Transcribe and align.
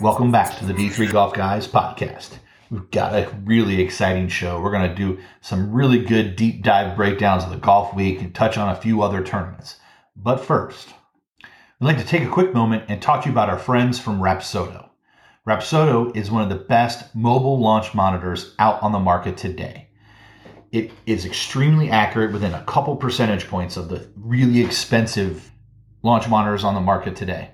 Welcome 0.00 0.32
back 0.32 0.56
to 0.56 0.64
the 0.64 0.72
D3 0.72 1.12
Golf 1.12 1.34
Guys 1.34 1.68
podcast. 1.68 2.38
We've 2.70 2.90
got 2.90 3.12
a 3.12 3.30
really 3.44 3.82
exciting 3.82 4.28
show. 4.28 4.58
We're 4.58 4.70
going 4.70 4.88
to 4.88 4.94
do 4.94 5.18
some 5.42 5.70
really 5.70 5.98
good 6.02 6.36
deep 6.36 6.62
dive 6.62 6.96
breakdowns 6.96 7.44
of 7.44 7.50
the 7.50 7.58
golf 7.58 7.94
week 7.94 8.22
and 8.22 8.34
touch 8.34 8.56
on 8.56 8.70
a 8.70 8.80
few 8.80 9.02
other 9.02 9.22
tournaments. 9.22 9.76
But 10.16 10.38
first, 10.38 10.88
I'd 11.44 11.84
like 11.84 11.98
to 11.98 12.06
take 12.06 12.22
a 12.22 12.30
quick 12.30 12.54
moment 12.54 12.84
and 12.88 13.02
talk 13.02 13.22
to 13.22 13.28
you 13.28 13.34
about 13.34 13.50
our 13.50 13.58
friends 13.58 13.98
from 13.98 14.20
Rapsodo. 14.20 14.88
Rapsodo 15.46 16.16
is 16.16 16.30
one 16.30 16.42
of 16.44 16.48
the 16.48 16.64
best 16.64 17.14
mobile 17.14 17.60
launch 17.60 17.92
monitors 17.92 18.54
out 18.58 18.82
on 18.82 18.92
the 18.92 18.98
market 18.98 19.36
today. 19.36 19.90
It 20.72 20.92
is 21.04 21.26
extremely 21.26 21.90
accurate 21.90 22.32
within 22.32 22.54
a 22.54 22.64
couple 22.64 22.96
percentage 22.96 23.48
points 23.48 23.76
of 23.76 23.90
the 23.90 24.08
really 24.16 24.64
expensive 24.64 25.50
launch 26.02 26.26
monitors 26.26 26.64
on 26.64 26.74
the 26.74 26.80
market 26.80 27.16
today. 27.16 27.50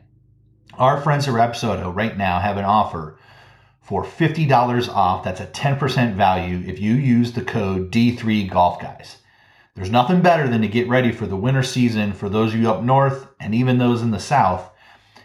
Our 0.78 1.00
friends 1.00 1.26
at 1.26 1.32
Rapsodo 1.32 1.94
right 1.94 2.18
now 2.18 2.38
have 2.38 2.58
an 2.58 2.66
offer 2.66 3.18
for 3.80 4.04
$50 4.04 4.88
off. 4.88 5.24
That's 5.24 5.40
a 5.40 5.46
10% 5.46 6.14
value 6.16 6.62
if 6.66 6.78
you 6.78 6.92
use 6.92 7.32
the 7.32 7.40
code 7.40 7.90
D3 7.90 8.50
Golf 8.50 8.78
Guys. 8.78 9.16
There's 9.74 9.90
nothing 9.90 10.20
better 10.20 10.46
than 10.46 10.60
to 10.60 10.68
get 10.68 10.86
ready 10.86 11.12
for 11.12 11.26
the 11.26 11.36
winter 11.36 11.62
season 11.62 12.12
for 12.12 12.28
those 12.28 12.52
of 12.52 12.60
you 12.60 12.70
up 12.70 12.82
north 12.82 13.26
and 13.40 13.54
even 13.54 13.78
those 13.78 14.02
in 14.02 14.10
the 14.10 14.18
south. 14.18 14.70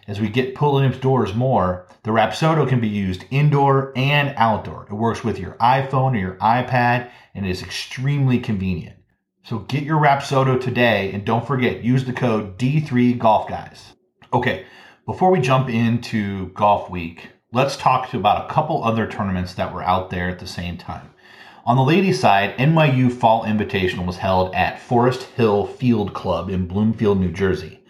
As 0.08 0.22
we 0.22 0.30
get 0.30 0.56
pulling 0.56 0.90
doors 1.00 1.36
more, 1.36 1.86
the 2.04 2.12
Rapsodo 2.12 2.68
can 2.68 2.80
be 2.80 2.88
used 2.88 3.26
indoor 3.30 3.92
and 3.98 4.34
outdoor. 4.38 4.88
It 4.90 4.94
works 4.94 5.22
with 5.22 5.38
your 5.38 5.56
iPhone 5.56 6.14
or 6.14 6.20
your 6.20 6.36
iPad 6.36 7.10
and 7.36 7.46
is 7.46 7.62
extremely 7.62 8.40
convenient. 8.40 8.96
So 9.44 9.60
get 9.60 9.84
your 9.84 10.00
Rapsodo 10.00 10.62
today 10.62 11.12
and 11.12 11.26
don't 11.26 11.46
forget, 11.46 11.84
use 11.84 12.06
the 12.06 12.14
code 12.14 12.58
D3 12.58 13.18
Golf 13.18 13.50
Guys. 13.50 13.94
Okay, 14.34 14.66
before 15.12 15.30
we 15.30 15.42
jump 15.42 15.68
into 15.68 16.48
Golf 16.54 16.90
Week, 16.90 17.28
let's 17.52 17.76
talk 17.76 18.14
about 18.14 18.50
a 18.50 18.54
couple 18.54 18.82
other 18.82 19.06
tournaments 19.06 19.56
that 19.56 19.74
were 19.74 19.84
out 19.84 20.10
there 20.10 20.30
at 20.30 20.40
the 20.40 20.48
same 20.48 20.78
time. 20.78 21.10
On 21.66 21.76
the 21.76 21.84
ladies' 21.84 22.22
side, 22.22 22.58
NYU 22.58 23.12
Fall 23.12 23.44
Invitational 23.44 24.06
was 24.06 24.16
held 24.16 24.56
at 24.56 24.80
Forest 24.80 25.24
Hill 25.36 25.66
Field 25.66 26.14
Club 26.14 26.50
in 26.50 26.66
Bloomfield, 26.66 27.20
New 27.20 27.34
Jersey, 27.34 27.84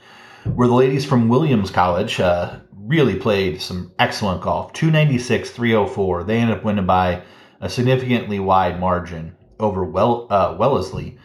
where 0.56 0.68
the 0.68 0.74
ladies 0.74 1.06
from 1.06 1.30
Williams 1.30 1.70
College 1.70 2.20
uh, 2.20 2.58
really 2.76 3.16
played 3.16 3.62
some 3.62 3.92
excellent 4.00 4.42
golf. 4.42 4.74
296 4.74 5.52
304. 5.52 6.24
They 6.24 6.40
ended 6.40 6.58
up 6.58 6.64
winning 6.64 6.88
by 6.88 7.22
a 7.60 7.70
significantly 7.70 8.40
wide 8.40 8.80
margin 8.80 9.36
over 9.60 9.84
well, 9.84 10.26
uh, 10.32 10.56
Wellesley. 10.58 11.20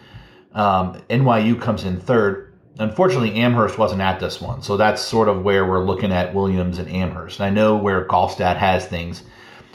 Um, 0.52 1.02
NYU 1.08 1.58
comes 1.58 1.84
in 1.84 1.98
third. 1.98 2.45
Unfortunately, 2.78 3.34
Amherst 3.36 3.78
wasn't 3.78 4.02
at 4.02 4.20
this 4.20 4.41
one, 4.41 4.62
so 4.62 4.77
that's 4.77 5.00
sort 5.00 5.28
of 5.28 5.42
where 5.42 5.64
we're 5.64 5.84
looking 5.84 6.12
at 6.12 6.34
Williams 6.34 6.78
and 6.78 6.88
Amherst. 6.91 7.41
And 7.41 7.46
I 7.46 7.50
know 7.50 7.77
where 7.77 8.06
Golfstat 8.06 8.56
has 8.56 8.86
things. 8.86 9.22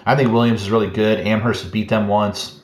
I 0.06 0.16
think 0.16 0.32
Williams 0.32 0.62
is 0.62 0.72
really 0.72 0.90
good. 0.90 1.20
Amherst 1.20 1.64
has 1.64 1.72
beat 1.72 1.90
them 1.90 2.08
once. 2.08 2.62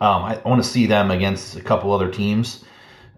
Um, 0.00 0.24
I, 0.24 0.40
want 0.44 0.62
to 0.62 0.68
see 0.68 0.86
them 0.86 1.10
against 1.10 1.56
a 1.56 1.62
couple 1.62 1.92
other 1.92 2.10
teams, 2.10 2.64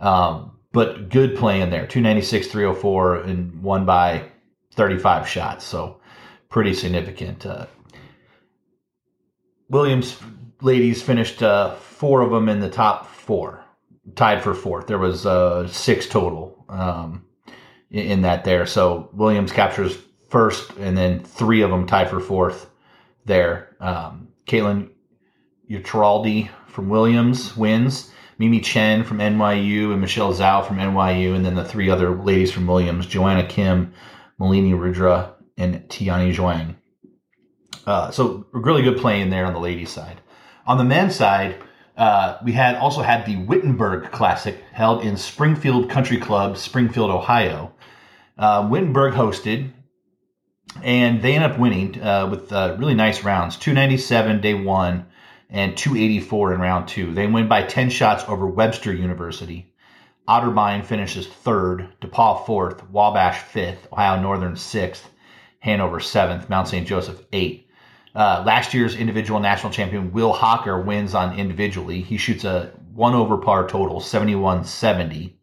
um, 0.01 0.59
but 0.73 1.09
good 1.09 1.37
play 1.37 1.61
in 1.61 1.71
there. 1.71 1.87
296, 1.87 2.49
304, 2.49 3.17
and 3.17 3.63
won 3.63 3.87
by 3.87 4.31
35 4.75 5.27
shots, 5.27 5.65
so 5.65 6.01
pretty 6.49 6.75
significant. 6.75 7.47
Uh, 7.47 7.67
Williams 9.69 10.17
ladies 10.61 11.03
finished 11.03 11.43
uh, 11.43 11.75
four 11.77 12.21
of 12.21 12.31
them 12.31 12.49
in 12.49 12.61
the 12.61 12.71
top 12.71 13.07
four, 13.07 13.65
tied 14.15 14.43
for 14.43 14.55
fourth. 14.55 14.87
There 14.87 14.99
was 14.99 15.27
uh, 15.27 15.67
six 15.69 16.07
total 16.07 16.65
um, 16.69 17.25
in, 17.91 18.07
in 18.07 18.23
that 18.23 18.45
there. 18.45 18.67
So 18.67 19.11
Williams 19.13 19.53
captures 19.53 19.99
first, 20.29 20.71
and 20.79 20.97
then 20.97 21.21
three 21.21 21.63
of 21.63 21.71
them 21.71 21.87
tied 21.87 22.11
for 22.11 22.21
fourth 22.21 22.71
there. 23.25 23.77
Um, 23.81 24.29
Caitlin 24.47 24.91
Utraldi 25.71 26.49
from 26.69 26.89
Williams 26.89 27.57
wins. 27.57 28.11
Mimi 28.39 28.61
Chen 28.61 29.03
from 29.03 29.19
NYU 29.19 29.93
and 29.93 30.01
Michelle 30.01 30.35
Zhao 30.35 30.67
from 30.67 30.77
NYU, 30.77 31.35
and 31.35 31.45
then 31.45 31.55
the 31.55 31.65
three 31.65 31.89
other 31.89 32.11
ladies 32.11 32.53
from 32.53 32.67
Williams: 32.67 33.07
Joanna 33.07 33.47
Kim, 33.47 33.95
Malini 34.39 34.79
Rudra, 34.79 35.35
and 35.57 35.89
Tiani 35.89 36.35
Zhuang. 36.35 36.77
Uh, 37.87 38.11
so 38.11 38.47
really 38.53 38.83
good 38.83 38.99
playing 38.99 39.31
there 39.31 39.47
on 39.47 39.55
the 39.55 39.59
ladies' 39.59 39.91
side. 39.91 40.21
On 40.67 40.77
the 40.77 40.85
men's 40.85 41.15
side, 41.15 41.57
uh, 41.97 42.39
we 42.45 42.53
had 42.53 42.77
also 42.77 43.03
had 43.03 43.25
the 43.25 43.37
Wittenberg 43.37 44.11
Classic 44.11 44.57
held 44.73 45.03
in 45.03 45.17
Springfield 45.17 45.89
Country 45.89 46.19
Club, 46.19 46.57
Springfield, 46.57 47.11
Ohio. 47.11 47.73
Uh, 48.37 48.67
Wittenberg 48.71 49.15
hosted, 49.15 49.73
and 50.83 51.23
they 51.23 51.35
ended 51.35 51.53
up 51.53 51.59
winning 51.59 52.03
uh, 52.03 52.29
with 52.31 52.53
uh, 52.53 52.77
really 52.79 52.95
nice 52.95 53.25
rounds 53.25 53.57
297 53.57 54.41
day 54.41 54.55
one 54.55 55.07
and 55.49 55.77
284 55.77 56.55
in 56.55 56.61
round 56.61 56.89
two. 56.89 57.15
They 57.15 57.27
win 57.27 57.49
by 57.49 57.63
10 57.63 57.89
shots 57.89 58.25
over 58.29 58.47
Webster 58.47 58.93
University. 58.93 59.73
Otterbein 60.29 60.85
finishes 60.85 61.29
third, 61.29 61.89
DePaul 62.01 62.45
fourth, 62.45 62.91
Wabash 62.91 63.43
fifth, 63.43 63.87
Ohio 63.93 64.21
Northern 64.21 64.57
sixth, 64.57 65.09
Hanover 65.61 66.01
seventh, 66.01 66.51
Mount 66.51 66.69
St. 66.69 66.87
Joseph 66.87 67.23
eighth. 67.33 67.66
Uh, 68.17 68.43
last 68.47 68.73
year's 68.73 68.97
individual 68.97 69.39
national 69.39 69.71
champion 69.71 70.11
Will 70.11 70.33
Hawker 70.33 70.81
wins 70.81 71.15
on 71.15 71.39
individually. 71.39 72.01
He 72.01 72.17
shoots 72.17 72.45
a 72.45 72.73
one 72.95 73.15
over 73.15 73.37
par 73.37 73.69
total, 73.69 74.01
71 74.01 74.65
70. 74.65 75.39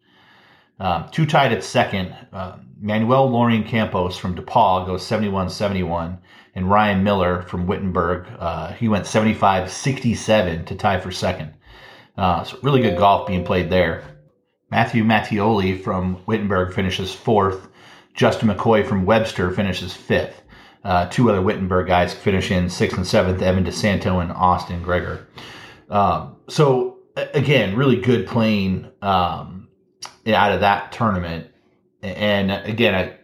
Um, 0.79 1.07
two 1.11 1.27
tied 1.27 1.53
at 1.53 1.63
second. 1.63 2.15
Uh, 2.33 2.57
Manuel 2.81 3.29
Lorien 3.29 3.63
Campos 3.63 4.17
from 4.17 4.35
DePaul 4.35 4.87
goes 4.87 5.05
71 5.05 5.51
71. 5.51 6.17
And 6.55 6.69
Ryan 6.69 7.03
Miller 7.03 7.43
from 7.43 7.67
Wittenberg, 7.67 8.27
uh, 8.39 8.73
he 8.73 8.87
went 8.87 9.05
75 9.05 9.71
67 9.71 10.65
to 10.65 10.75
tie 10.75 10.99
for 10.99 11.11
second. 11.11 11.53
Uh, 12.17 12.43
so 12.43 12.57
really 12.63 12.81
good 12.81 12.97
golf 12.97 13.27
being 13.27 13.45
played 13.45 13.69
there. 13.69 14.03
Matthew 14.71 15.03
Mattioli 15.03 15.79
from 15.79 16.23
Wittenberg 16.25 16.73
finishes 16.73 17.13
fourth. 17.13 17.67
Justin 18.15 18.49
McCoy 18.49 18.85
from 18.85 19.05
Webster 19.05 19.51
finishes 19.51 19.93
fifth. 19.93 20.42
Uh, 20.83 21.07
two 21.07 21.29
other 21.29 21.41
Wittenberg 21.41 21.87
guys 21.87 22.13
finish 22.13 22.51
in 22.51 22.69
sixth 22.69 22.97
and 22.97 23.07
seventh, 23.07 23.41
Evan 23.41 23.63
DeSanto 23.63 24.21
and 24.21 24.31
Austin 24.31 24.83
Gregor. 24.83 25.27
Um, 25.89 26.35
so 26.49 26.97
again, 27.15 27.75
really 27.75 27.97
good 27.97 28.27
playing 28.27 28.89
um, 29.01 29.67
out 30.27 30.51
of 30.51 30.61
that 30.61 30.91
tournament. 30.91 31.47
And 32.01 32.51
again, 32.51 32.95
I, 32.95 33.17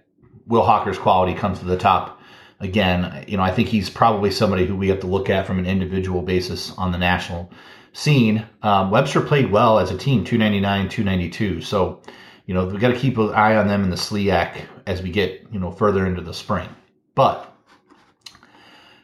Will 0.47 0.64
Hawker's 0.64 0.97
quality 0.97 1.34
comes 1.34 1.59
to 1.59 1.66
the 1.66 1.78
top. 1.78 2.22
Again, 2.62 3.25
you 3.28 3.38
know, 3.38 3.44
I 3.44 3.52
think 3.52 3.70
he's 3.70 3.90
probably 3.90 4.31
somebody 4.31 4.66
who 4.66 4.76
we 4.76 4.90
have 4.90 5.00
to 5.02 5.08
look 5.08 5.30
at 5.30 5.47
from 5.47 5.59
an 5.59 5.66
individual 5.66 6.22
basis 6.22 6.72
on 6.72 6.91
the 6.91 6.97
national 6.97 7.52
scene. 7.94 8.46
Um, 8.62 8.91
Webster 8.91 9.22
played 9.22 9.52
well 9.52 9.80
as 9.80 9.91
a 9.91 9.97
team, 9.97 10.24
299, 10.24 10.90
292. 10.90 11.62
So, 11.62 12.02
you 12.46 12.53
know, 12.53 12.66
we've 12.66 12.80
got 12.80 12.90
to 12.90 13.00
keep 13.00 13.18
an 13.18 13.30
eye 13.30 13.56
on 13.56 13.68
them 13.68 13.84
in 13.84 13.90
the 13.90 13.96
SLIAC 13.96 14.66
as 14.88 15.02
we 15.02 15.09
get, 15.09 15.46
you 15.52 15.59
know, 15.59 15.72
further 15.72 16.06
into 16.06 16.22
the 16.22 16.34
spring. 16.34 16.70
But 17.16 17.48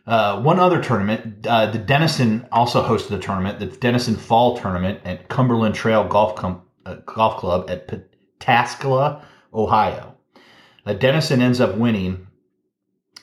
uh, 0.08 0.40
one 0.42 0.60
other 0.60 0.82
tournament, 0.82 1.46
uh, 1.48 1.72
the 1.72 1.80
Denison 1.80 2.48
also 2.52 2.84
hosted 2.84 3.18
a 3.18 3.20
tournament, 3.20 3.60
the 3.60 3.66
Denison 3.66 4.16
Fall 4.16 4.58
Tournament 4.58 5.00
at 5.04 5.30
Cumberland 5.30 5.74
Trail 5.74 6.08
Golf 6.08 6.36
Com- 6.36 6.62
uh, 6.86 6.96
Golf 7.06 7.38
Club 7.38 7.70
at 7.70 7.88
Pataskala, 8.40 9.24
Ohio. 9.54 10.16
Uh, 10.86 10.94
Denison 10.94 11.42
ends 11.42 11.60
up 11.60 11.78
winning. 11.78 12.28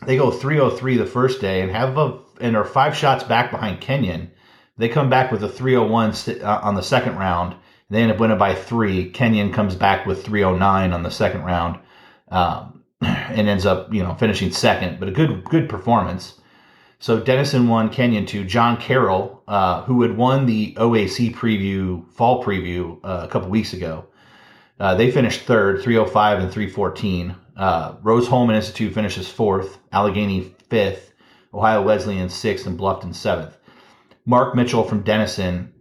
They 0.07 0.17
go 0.17 0.33
303 0.33 0.97
the 0.97 1.07
first 1.07 1.41
day 1.41 1.61
and 1.61 1.71
have 1.71 1.97
a, 1.97 2.19
and 2.41 2.57
are 2.57 2.65
five 2.65 2.97
shots 2.97 3.23
back 3.23 3.53
behind 3.53 3.81
Kenyon. 3.81 4.33
They 4.77 4.89
come 4.89 5.09
back 5.09 5.31
with 5.31 5.45
a 5.45 5.49
301 5.49 6.15
st- 6.15 6.43
uh, 6.43 6.61
on 6.65 6.75
the 6.75 6.83
second 6.83 7.17
round. 7.17 7.55
They 7.91 8.03
end 8.03 8.11
up 8.11 8.19
winning 8.19 8.39
by 8.39 8.55
three. 8.57 9.11
Kenyon 9.11 9.53
comes 9.53 9.77
back 9.77 10.07
with 10.07 10.25
309 10.25 10.93
on 10.93 11.03
the 11.05 11.11
second 11.11 11.43
round 11.45 11.79
um, 12.31 12.83
and 13.03 13.49
ends 13.49 13.67
up 13.67 13.93
you 13.95 14.03
know 14.03 14.15
finishing 14.15 14.51
second, 14.51 14.99
but 14.99 15.09
a 15.09 15.13
good 15.13 15.45
good 15.45 15.69
performance. 15.69 16.41
So 17.03 17.19
Denison 17.19 17.67
won, 17.67 17.89
Kenyon 17.89 18.27
two. 18.27 18.45
John 18.45 18.77
Carroll, 18.77 19.43
uh, 19.49 19.83
who 19.83 20.03
had 20.03 20.17
won 20.17 20.47
the 20.47 20.73
OAC 20.75 21.35
preview, 21.35 22.09
fall 22.13 22.45
preview 22.45 23.01
uh, 23.03 23.23
a 23.25 23.29
couple 23.29 23.49
weeks 23.51 23.73
ago, 23.73 24.07
uh, 24.79 24.95
they 24.95 25.11
finished 25.11 25.41
third, 25.41 25.83
305 25.83 26.39
and 26.39 26.53
314. 26.53 27.35
Uh, 27.57 27.97
Rose-Hulman 28.03 28.55
Institute 28.55 28.95
finishes 28.95 29.29
fourth, 29.29 29.79
Allegheny 29.91 30.55
fifth, 30.71 31.13
Ohio 31.53 31.83
Wesleyan 31.83 32.29
sixth, 32.29 32.69
and 32.69 32.79
Bluffton 32.79 33.13
seventh. 33.13 33.59
Mark 34.25 34.55
Mitchell 34.55 34.85
from 34.85 35.03
Denison 35.03 35.73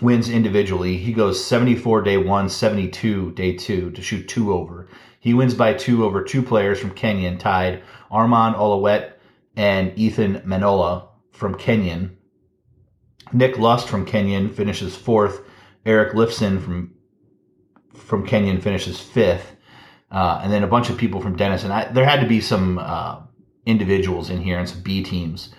wins 0.00 0.30
individually. 0.30 0.96
He 0.96 1.12
goes 1.12 1.44
74 1.44 2.00
day 2.00 2.16
one, 2.16 2.48
72 2.48 3.32
day 3.32 3.54
two 3.54 3.90
to 3.90 4.00
shoot 4.00 4.26
two 4.26 4.54
over. 4.54 4.88
He 5.20 5.34
wins 5.34 5.52
by 5.52 5.74
two 5.74 6.06
over 6.06 6.24
two 6.24 6.42
players 6.42 6.80
from 6.80 6.92
Kenyon, 6.92 7.36
tied 7.36 7.82
Armand 8.10 8.54
Olawet 8.54 9.17
and 9.58 9.92
Ethan 9.98 10.40
Manola 10.46 11.08
from 11.32 11.56
Kenyon. 11.56 12.16
Nick 13.32 13.58
Lust 13.58 13.88
from 13.88 14.06
Kenyon 14.06 14.50
finishes 14.50 14.96
fourth. 14.96 15.40
Eric 15.84 16.14
Lifson 16.14 16.62
from 16.62 16.94
from 17.94 18.24
Kenyon 18.24 18.60
finishes 18.60 19.00
fifth. 19.00 19.56
Uh, 20.10 20.40
and 20.42 20.50
then 20.50 20.62
a 20.62 20.68
bunch 20.68 20.88
of 20.88 20.96
people 20.96 21.20
from 21.20 21.36
Denison. 21.36 21.70
I, 21.70 21.92
there 21.92 22.06
had 22.06 22.20
to 22.20 22.26
be 22.26 22.40
some 22.40 22.78
uh, 22.78 23.20
individuals 23.66 24.30
in 24.30 24.40
here 24.40 24.58
and 24.58 24.66
some 24.66 24.80
B 24.80 25.02
teams 25.02 25.50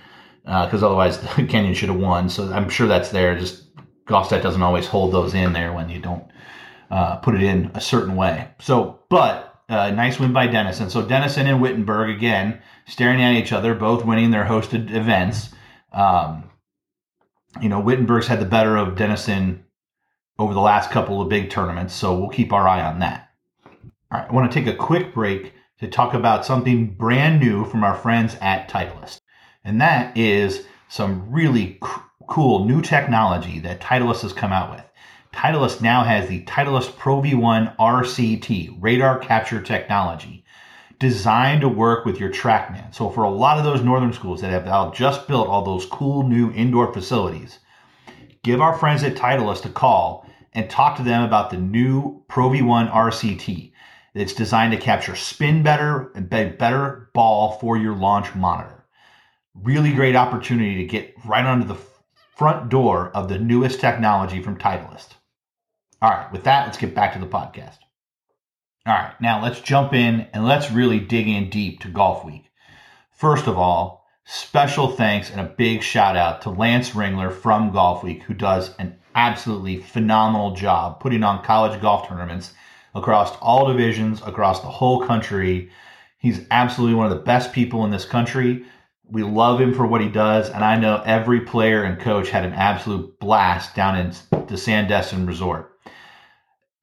because 0.43 0.81
uh, 0.81 0.87
otherwise 0.87 1.17
Kenyon 1.49 1.75
should 1.75 1.89
have 1.89 1.99
won. 1.99 2.29
So 2.29 2.51
I'm 2.51 2.69
sure 2.69 2.87
that's 2.87 3.09
there. 3.09 3.37
Just 3.37 3.75
Golfstat 4.05 4.41
doesn't 4.41 4.63
always 4.63 4.87
hold 4.87 5.13
those 5.13 5.33
in 5.35 5.53
there 5.53 5.73
when 5.73 5.89
you 5.89 5.99
don't 5.99 6.23
uh, 6.89 7.17
put 7.17 7.35
it 7.35 7.43
in 7.43 7.69
a 7.75 7.81
certain 7.81 8.15
way. 8.15 8.47
So, 8.59 9.01
but 9.09 9.48
uh, 9.69 9.91
nice 9.91 10.19
win 10.19 10.33
by 10.33 10.47
Denison. 10.47 10.89
So 10.89 11.05
Denison 11.05 11.47
and 11.47 11.61
Wittenberg 11.61 12.09
again 12.09 12.61
staring 12.87 13.21
at 13.21 13.35
each 13.35 13.51
other, 13.51 13.75
both 13.75 14.03
winning 14.03 14.31
their 14.31 14.45
hosted 14.45 14.93
events. 14.93 15.49
Um, 15.93 16.49
you 17.61 17.69
know, 17.69 17.79
Wittenberg's 17.79 18.27
had 18.27 18.39
the 18.39 18.45
better 18.45 18.75
of 18.77 18.95
Denison 18.95 19.65
over 20.37 20.53
the 20.53 20.59
last 20.59 20.91
couple 20.91 21.21
of 21.21 21.29
big 21.29 21.49
tournaments, 21.49 21.93
so 21.93 22.17
we'll 22.17 22.29
keep 22.29 22.53
our 22.53 22.67
eye 22.67 22.81
on 22.81 22.99
that. 22.99 23.29
All 24.11 24.19
right, 24.19 24.29
I 24.29 24.33
want 24.33 24.51
to 24.51 24.59
take 24.59 24.73
a 24.73 24.77
quick 24.77 25.13
break 25.13 25.53
to 25.79 25.87
talk 25.87 26.13
about 26.13 26.45
something 26.45 26.93
brand 26.95 27.39
new 27.39 27.65
from 27.65 27.83
our 27.83 27.95
friends 27.95 28.35
at 28.41 28.69
Titleist, 28.69 29.21
and 29.63 29.81
that 29.81 30.17
is 30.17 30.65
some 30.87 31.31
really 31.31 31.79
cool 32.27 32.65
new 32.65 32.81
technology 32.81 33.59
that 33.59 33.81
Titleist 33.81 34.21
has 34.21 34.33
come 34.33 34.51
out 34.51 34.71
with. 34.71 34.88
Titleist 35.33 35.79
now 35.81 36.03
has 36.03 36.27
the 36.27 36.43
Titleist 36.45 36.97
Pro 36.97 37.21
V1 37.21 37.75
RCT, 37.77 38.77
radar 38.79 39.19
capture 39.19 39.61
technology, 39.61 40.43
designed 40.97 41.61
to 41.61 41.69
work 41.69 42.03
with 42.03 42.19
your 42.19 42.31
TrackMan. 42.31 42.93
So 42.93 43.09
for 43.09 43.23
a 43.23 43.29
lot 43.29 43.57
of 43.57 43.63
those 43.63 43.81
northern 43.83 44.11
schools 44.11 44.41
that 44.41 44.51
have 44.51 44.93
just 44.93 45.27
built 45.27 45.47
all 45.47 45.63
those 45.63 45.85
cool 45.85 46.27
new 46.27 46.51
indoor 46.51 46.91
facilities, 46.91 47.59
give 48.43 48.59
our 48.59 48.77
friends 48.77 49.03
at 49.03 49.15
Titleist 49.15 49.65
a 49.65 49.69
call 49.69 50.27
and 50.53 50.69
talk 50.69 50.97
to 50.97 51.03
them 51.03 51.23
about 51.23 51.51
the 51.51 51.57
new 51.57 52.23
Pro 52.27 52.49
V1 52.49 52.91
RCT. 52.91 53.71
It's 54.15 54.33
designed 54.33 54.73
to 54.73 54.79
capture 54.79 55.15
spin 55.15 55.61
better 55.63 56.11
and 56.15 56.27
better 56.29 57.09
ball 57.13 57.59
for 57.59 57.77
your 57.77 57.95
launch 57.95 58.33
monitor. 58.35 58.83
Really 59.53 59.93
great 59.93 60.15
opportunity 60.15 60.77
to 60.77 60.85
get 60.85 61.13
right 61.23 61.45
under 61.45 61.65
the 61.65 61.79
front 62.35 62.69
door 62.69 63.11
of 63.13 63.29
the 63.29 63.37
newest 63.37 63.79
technology 63.79 64.41
from 64.41 64.57
Titleist. 64.57 65.15
All 66.01 66.09
right, 66.09 66.31
with 66.31 66.45
that, 66.45 66.65
let's 66.65 66.77
get 66.77 66.95
back 66.95 67.13
to 67.13 67.19
the 67.19 67.27
podcast. 67.27 67.77
All 68.85 68.93
right, 68.93 69.19
now 69.19 69.43
let's 69.43 69.59
jump 69.59 69.93
in 69.93 70.27
and 70.31 70.45
let's 70.45 70.71
really 70.71 70.99
dig 70.99 71.27
in 71.27 71.49
deep 71.49 71.81
to 71.81 71.89
Golf 71.89 72.23
Week. 72.23 72.45
First 73.11 73.47
of 73.47 73.57
all, 73.57 74.05
special 74.23 74.91
thanks 74.91 75.29
and 75.29 75.41
a 75.41 75.53
big 75.57 75.83
shout 75.83 76.15
out 76.15 76.41
to 76.43 76.51
Lance 76.51 76.91
Ringler 76.91 77.33
from 77.33 77.73
Golf 77.73 78.01
Week, 78.01 78.23
who 78.23 78.33
does 78.33 78.73
an 78.77 78.97
absolutely 79.13 79.75
phenomenal 79.75 80.55
job 80.55 81.01
putting 81.01 81.21
on 81.21 81.43
college 81.43 81.81
golf 81.81 82.07
tournaments 82.07 82.53
across 82.95 83.35
all 83.41 83.67
divisions, 83.67 84.21
across 84.25 84.61
the 84.61 84.69
whole 84.69 85.05
country. 85.05 85.69
He's 86.17 86.45
absolutely 86.49 86.95
one 86.95 87.11
of 87.11 87.17
the 87.17 87.25
best 87.25 87.51
people 87.51 87.83
in 87.83 87.91
this 87.91 88.05
country. 88.05 88.63
We 89.03 89.23
love 89.23 89.59
him 89.59 89.73
for 89.73 89.85
what 89.85 90.01
he 90.01 90.07
does, 90.07 90.49
and 90.49 90.63
I 90.63 90.77
know 90.77 91.03
every 91.05 91.41
player 91.41 91.83
and 91.83 91.99
coach 91.99 92.29
had 92.29 92.45
an 92.45 92.53
absolute 92.53 93.19
blast 93.19 93.75
down 93.75 93.97
in 93.97 94.11
the 94.31 94.55
Sandestin 94.55 95.27
Resort. 95.27 95.68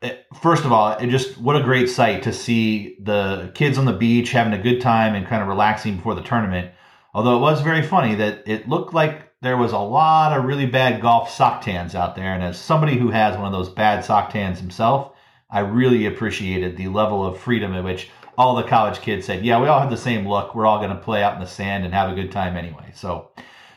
Eh, 0.03 0.17
first 0.43 0.65
of 0.65 0.73
all, 0.73 0.93
it 0.93 1.07
just 1.09 1.39
what 1.39 1.57
a 1.57 1.63
great 1.63 1.89
sight 1.89 2.23
to 2.25 2.33
see 2.33 2.97
the 3.01 3.51
kids 3.55 3.79
on 3.79 3.87
the 3.87 3.93
beach 3.93 4.31
having 4.31 4.53
a 4.53 4.63
good 4.63 4.81
time 4.81 5.15
and 5.15 5.27
kind 5.27 5.43
of 5.43 5.49
relaxing 5.49 5.97
before 5.97 6.15
the 6.15 6.23
tournament. 6.23 6.71
Although 7.15 7.37
it 7.37 7.41
was 7.41 7.63
very 7.63 7.83
funny 7.83 8.15
that 8.17 8.47
it 8.47 8.69
looked 8.69 8.93
like 8.93 9.33
there 9.41 9.57
was 9.57 9.73
a 9.73 9.79
lot 9.79 10.37
of 10.37 10.45
really 10.45 10.67
bad 10.67 11.01
golf 11.01 11.31
sock 11.31 11.63
tans 11.63 11.95
out 11.95 12.15
there. 12.15 12.35
And 12.35 12.43
as 12.43 12.59
somebody 12.59 12.99
who 12.99 13.11
has 13.11 13.37
one 13.37 13.47
of 13.47 13.53
those 13.53 13.71
bad 13.71 14.05
sock 14.05 14.31
tans 14.31 14.59
himself, 14.59 15.13
I 15.51 15.61
really 15.61 16.07
appreciated 16.07 16.77
the 16.77 16.89
level 16.89 17.25
of 17.25 17.39
freedom 17.39 17.73
at 17.75 17.85
which 17.85 18.11
all 18.37 18.57
the 18.57 18.65
college 18.65 19.01
kids 19.01 19.25
said, 19.25 19.45
Yeah, 19.45 19.61
we 19.61 19.69
all 19.69 19.81
have 19.81 19.91
the 19.91 19.97
same 19.97 20.29
look. 20.29 20.55
We're 20.55 20.67
all 20.67 20.79
going 20.79 20.91
to 20.91 20.97
play 20.97 21.23
out 21.23 21.35
in 21.35 21.41
the 21.41 21.47
sand 21.47 21.85
and 21.85 21.95
have 21.95 22.11
a 22.11 22.15
good 22.15 22.33
time 22.33 22.57
anyway. 22.57 22.93
So 22.95 23.31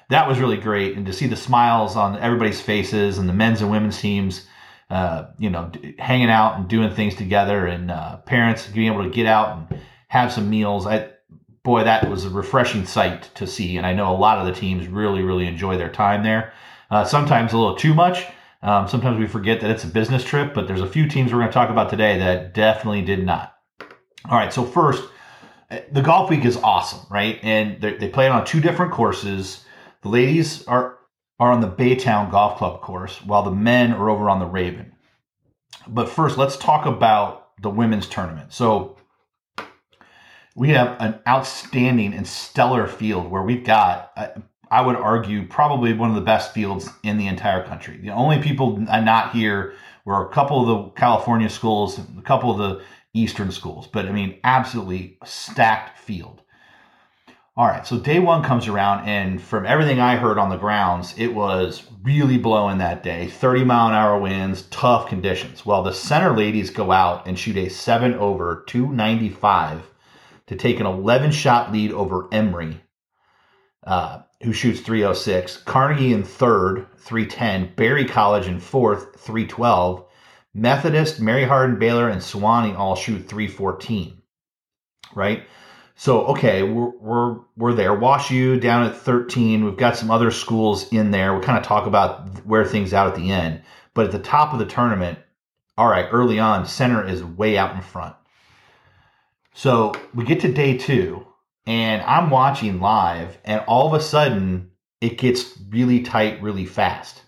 that 0.09 0.27
was 0.27 0.39
really 0.39 0.57
great. 0.57 0.97
And 0.97 1.05
to 1.05 1.13
see 1.13 1.27
the 1.27 1.37
smiles 1.37 1.95
on 1.95 2.17
everybody's 2.17 2.59
faces 2.59 3.19
and 3.19 3.29
the 3.29 3.33
men's 3.33 3.61
and 3.61 3.71
women's 3.71 4.01
teams 4.01 4.47
uh, 4.89 5.27
you 5.37 5.49
know, 5.49 5.71
hanging 5.97 6.29
out 6.29 6.57
and 6.57 6.67
doing 6.67 6.93
things 6.93 7.15
together, 7.15 7.67
and 7.67 7.91
uh, 7.91 8.17
parents 8.17 8.67
being 8.67 8.91
able 8.91 9.03
to 9.03 9.09
get 9.09 9.25
out 9.25 9.57
and 9.57 9.81
have 10.07 10.31
some 10.31 10.49
meals. 10.49 10.87
I, 10.87 11.09
boy, 11.63 11.83
that 11.83 12.09
was 12.09 12.25
a 12.25 12.29
refreshing 12.29 12.85
sight 12.85 13.29
to 13.35 13.45
see, 13.45 13.77
and 13.77 13.85
I 13.85 13.93
know 13.93 14.11
a 14.11 14.17
lot 14.17 14.39
of 14.39 14.47
the 14.47 14.59
teams 14.59 14.87
really, 14.87 15.21
really 15.21 15.45
enjoy 15.45 15.77
their 15.77 15.91
time 15.91 16.23
there. 16.23 16.53
Uh, 16.89 17.03
sometimes 17.03 17.53
a 17.53 17.57
little 17.57 17.75
too 17.75 17.93
much. 17.93 18.25
Um, 18.61 18.87
sometimes 18.87 19.19
we 19.19 19.27
forget 19.27 19.61
that 19.61 19.69
it's 19.69 19.83
a 19.83 19.87
business 19.87 20.23
trip, 20.23 20.53
but 20.53 20.67
there's 20.67 20.81
a 20.81 20.87
few 20.89 21.07
teams 21.07 21.31
we're 21.31 21.39
going 21.39 21.49
to 21.49 21.53
talk 21.53 21.69
about 21.69 21.89
today 21.89 22.17
that 22.19 22.53
definitely 22.53 23.03
did 23.03 23.25
not. 23.25 23.55
All 24.25 24.37
right, 24.37 24.51
so 24.51 24.65
first, 24.65 25.03
the 25.91 26.01
golf 26.01 26.29
week 26.29 26.45
is 26.45 26.57
awesome, 26.57 27.05
right? 27.09 27.39
And 27.43 27.81
they 27.81 28.09
play 28.09 28.25
it 28.25 28.31
on 28.31 28.45
two 28.45 28.59
different 28.59 28.91
courses. 28.91 29.63
The 30.01 30.09
ladies 30.09 30.65
are 30.67 30.98
are 31.39 31.51
on 31.51 31.61
the 31.61 31.67
Baytowne 31.67 32.29
Golf 32.29 32.57
Club 32.57 32.81
course, 32.81 33.23
while 33.23 33.43
the 33.43 33.51
men 33.51 33.93
are 33.93 34.09
over 34.09 34.29
on 34.29 34.39
the 34.39 34.45
Raven. 34.45 34.93
But 35.87 36.09
first, 36.09 36.37
let's 36.37 36.57
talk 36.57 36.85
about 36.85 37.51
the 37.61 37.69
women's 37.69 38.07
tournament. 38.07 38.51
So 38.53 38.97
we 40.55 40.69
have 40.69 40.97
an 40.99 41.19
outstanding 41.27 42.13
and 42.13 42.27
stellar 42.27 42.87
field 42.87 43.31
where 43.31 43.43
we've 43.43 43.63
got, 43.63 44.11
I 44.69 44.81
would 44.81 44.97
argue, 44.97 45.47
probably 45.47 45.93
one 45.93 46.09
of 46.09 46.15
the 46.15 46.21
best 46.21 46.53
fields 46.53 46.89
in 47.03 47.17
the 47.17 47.27
entire 47.27 47.65
country. 47.65 47.97
The 47.97 48.09
only 48.09 48.41
people 48.41 48.77
not 48.77 49.31
here 49.31 49.73
were 50.03 50.27
a 50.27 50.33
couple 50.33 50.61
of 50.61 50.67
the 50.67 50.89
California 50.99 51.49
schools, 51.49 51.99
a 52.17 52.21
couple 52.21 52.51
of 52.51 52.57
the 52.57 52.83
Eastern 53.13 53.51
schools, 53.51 53.87
but 53.87 54.05
I 54.05 54.11
mean, 54.11 54.39
absolutely 54.43 55.17
stacked 55.23 55.97
field. 55.99 56.38
All 57.59 57.67
right, 57.67 57.85
so 57.85 57.99
day 57.99 58.19
one 58.19 58.41
comes 58.41 58.69
around, 58.69 59.05
and 59.05 59.41
from 59.41 59.65
everything 59.65 59.99
I 59.99 60.15
heard 60.15 60.37
on 60.37 60.49
the 60.49 60.55
grounds, 60.55 61.13
it 61.17 61.35
was 61.35 61.83
really 62.03 62.37
blowing 62.37 62.77
that 62.77 63.03
day 63.03 63.27
30 63.27 63.65
mile 63.65 63.89
an 63.89 63.95
hour 63.95 64.17
winds, 64.17 64.61
tough 64.71 65.09
conditions. 65.09 65.65
Well, 65.65 65.83
the 65.83 65.91
Centre 65.91 66.33
ladies 66.33 66.69
go 66.69 66.89
out 66.93 67.27
and 67.27 67.37
shoot 67.37 67.57
a 67.57 67.67
7 67.67 68.13
over 68.13 68.63
295 68.65 69.81
to 70.47 70.55
take 70.55 70.79
an 70.79 70.85
11 70.85 71.31
shot 71.31 71.73
lead 71.73 71.91
over 71.91 72.29
Emory, 72.31 72.81
uh, 73.85 74.19
who 74.41 74.53
shoots 74.53 74.79
306. 74.79 75.57
Carnegie 75.57 76.13
in 76.13 76.23
third, 76.23 76.87
310. 76.99 77.73
Berry 77.75 78.05
College 78.05 78.47
in 78.47 78.61
fourth, 78.61 79.19
312. 79.19 80.05
Methodist, 80.53 81.19
Mary 81.19 81.43
Hardin, 81.43 81.77
Baylor, 81.77 82.07
and 82.07 82.21
Sewanee 82.21 82.77
all 82.77 82.95
shoot 82.95 83.27
314. 83.27 84.21
Right? 85.13 85.43
So 85.99 86.27
okay, 86.27 86.63
we're 86.63 86.91
we're 86.91 87.39
we're 87.57 87.73
there. 87.73 87.93
Wash 87.93 88.31
U 88.31 88.57
down 88.57 88.85
at 88.85 88.95
13. 88.95 89.65
We've 89.65 89.75
got 89.75 89.97
some 89.97 90.09
other 90.09 90.31
schools 90.31 90.87
in 90.93 91.11
there. 91.11 91.33
We'll 91.33 91.43
kind 91.43 91.57
of 91.57 91.65
talk 91.65 91.87
about 91.87 92.45
where 92.45 92.63
things 92.63 92.93
out 92.93 93.09
at 93.09 93.15
the 93.15 93.29
end. 93.29 93.63
But 93.93 94.05
at 94.05 94.13
the 94.13 94.19
top 94.19 94.53
of 94.53 94.59
the 94.59 94.65
tournament, 94.65 95.19
all 95.77 95.89
right, 95.89 96.07
early 96.09 96.39
on, 96.39 96.65
Centre 96.65 97.05
is 97.05 97.21
way 97.21 97.57
out 97.57 97.75
in 97.75 97.81
front. 97.81 98.15
So 99.53 99.91
we 100.13 100.23
get 100.23 100.39
to 100.39 100.53
day 100.53 100.77
two, 100.77 101.27
and 101.67 102.01
I'm 102.03 102.29
watching 102.29 102.79
live, 102.79 103.37
and 103.43 103.61
all 103.67 103.85
of 103.85 103.93
a 103.93 104.01
sudden 104.01 104.71
it 105.01 105.17
gets 105.17 105.59
really 105.67 106.03
tight 106.03 106.41
really 106.41 106.65
fast. 106.65 107.21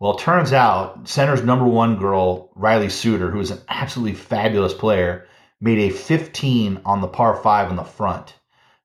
Well, 0.00 0.16
it 0.16 0.20
turns 0.20 0.52
out 0.52 1.06
Centre's 1.06 1.44
number 1.44 1.64
one 1.64 1.96
girl, 2.00 2.50
Riley 2.56 2.88
Suter, 2.88 3.30
who 3.30 3.38
is 3.38 3.52
an 3.52 3.60
absolutely 3.68 4.14
fabulous 4.14 4.74
player, 4.74 5.27
made 5.60 5.78
a 5.78 5.90
15 5.90 6.80
on 6.84 7.00
the 7.00 7.08
par 7.08 7.36
five 7.36 7.70
in 7.70 7.76
the 7.76 7.84
front. 7.84 8.34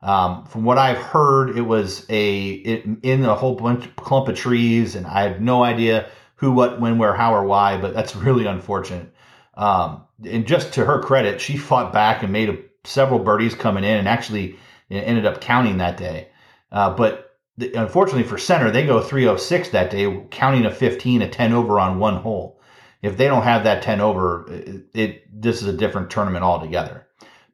Um, 0.02 0.46
from 0.46 0.66
what 0.66 0.78
I've 0.78 0.98
heard, 0.98 1.58
it 1.58 1.62
was 1.62 2.06
a 2.10 2.50
it, 2.52 2.86
in 3.04 3.24
a 3.24 3.36
whole 3.36 3.56
bunch 3.56 3.96
clump 3.96 4.28
of 4.28 4.36
trees, 4.36 4.96
and 4.96 5.08
I 5.08 5.24
have 5.24 5.40
no 5.40 5.64
idea 5.64 6.10
who, 6.36 6.52
what, 6.52 6.82
when, 6.82 6.98
where, 6.98 7.14
how, 7.14 7.34
or 7.34 7.46
why. 7.46 7.78
But 7.78 7.94
that's 7.94 8.16
really 8.28 8.46
unfortunate. 8.46 9.14
Um, 9.56 10.04
and 10.26 10.46
just 10.46 10.74
to 10.74 10.86
her 10.86 11.02
credit, 11.02 11.40
she 11.40 11.58
fought 11.58 11.94
back 11.94 12.24
and 12.24 12.34
made 12.34 12.50
a, 12.50 12.58
several 12.84 13.20
birdies 13.20 13.56
coming 13.56 13.84
in, 13.84 13.98
and 13.98 14.08
actually 14.08 14.58
ended 14.90 15.26
up 15.26 15.42
counting 15.42 15.78
that 15.78 15.98
day. 15.98 16.28
Uh, 16.72 16.94
but 16.96 17.38
the, 17.58 17.74
unfortunately 17.74 18.24
for 18.24 18.38
Centre, 18.38 18.72
they 18.72 18.86
go 18.86 19.00
306 19.00 19.70
that 19.70 19.92
day, 19.92 20.26
counting 20.32 20.66
a 20.66 20.72
15, 20.72 21.22
a 21.22 21.30
10 21.30 21.54
over 21.54 21.80
on 21.80 22.00
one 22.00 22.18
hole 22.18 22.60
if 23.04 23.18
they 23.18 23.28
don't 23.28 23.44
have 23.44 23.66
that 23.66 23.84
10 23.84 24.00
over, 24.00 24.46
it, 24.50 24.86
it, 24.94 25.42
this 25.42 25.62
is 25.62 25.68
a 25.68 25.78
different 25.78 26.10
tournament 26.10 26.44
altogether. 26.44 27.06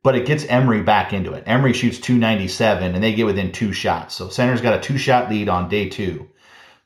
But 0.03 0.15
it 0.15 0.27
gets 0.27 0.45
Emory 0.45 0.83
back 0.83 1.11
into 1.11 1.33
it. 1.33 1.43
Emory 1.45 1.73
shoots 1.73 1.99
297 1.99 2.93
and 2.93 3.03
they 3.03 3.13
get 3.13 3.25
within 3.25 3.51
two 3.51 3.73
shots. 3.73 4.15
So 4.15 4.29
Centre's 4.29 4.61
got 4.61 4.77
a 4.77 4.79
two 4.79 4.97
shot 4.97 5.29
lead 5.29 5.49
on 5.49 5.67
day 5.67 5.89
two. 5.89 6.29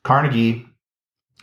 Carnegie, 0.02 0.66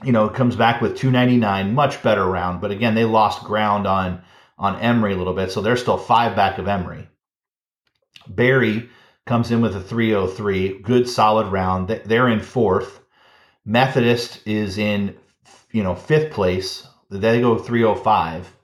you 0.03 0.11
know, 0.11 0.27
comes 0.27 0.55
back 0.55 0.81
with 0.81 0.97
299, 0.97 1.73
much 1.73 2.03
better 2.03 2.25
round. 2.25 2.59
But 2.59 2.71
again, 2.71 2.95
they 2.95 3.05
lost 3.05 3.45
ground 3.45 3.87
on 3.87 4.23
on 4.57 4.79
Emory 4.79 5.13
a 5.13 5.17
little 5.17 5.33
bit, 5.33 5.51
so 5.51 5.61
they're 5.61 5.75
still 5.75 5.97
five 5.97 6.35
back 6.35 6.59
of 6.59 6.67
Emory. 6.67 7.07
Berry 8.27 8.89
comes 9.25 9.49
in 9.49 9.59
with 9.59 9.75
a 9.75 9.81
303, 9.81 10.81
good 10.81 11.09
solid 11.09 11.47
round. 11.47 11.87
They're 11.87 12.27
in 12.27 12.41
fourth. 12.41 12.99
Methodist 13.65 14.45
is 14.45 14.77
in, 14.77 15.17
you 15.71 15.81
know, 15.81 15.95
fifth 15.95 16.31
place 16.31 16.87
they 17.19 17.41
go 17.41 17.57
305. 17.57 18.55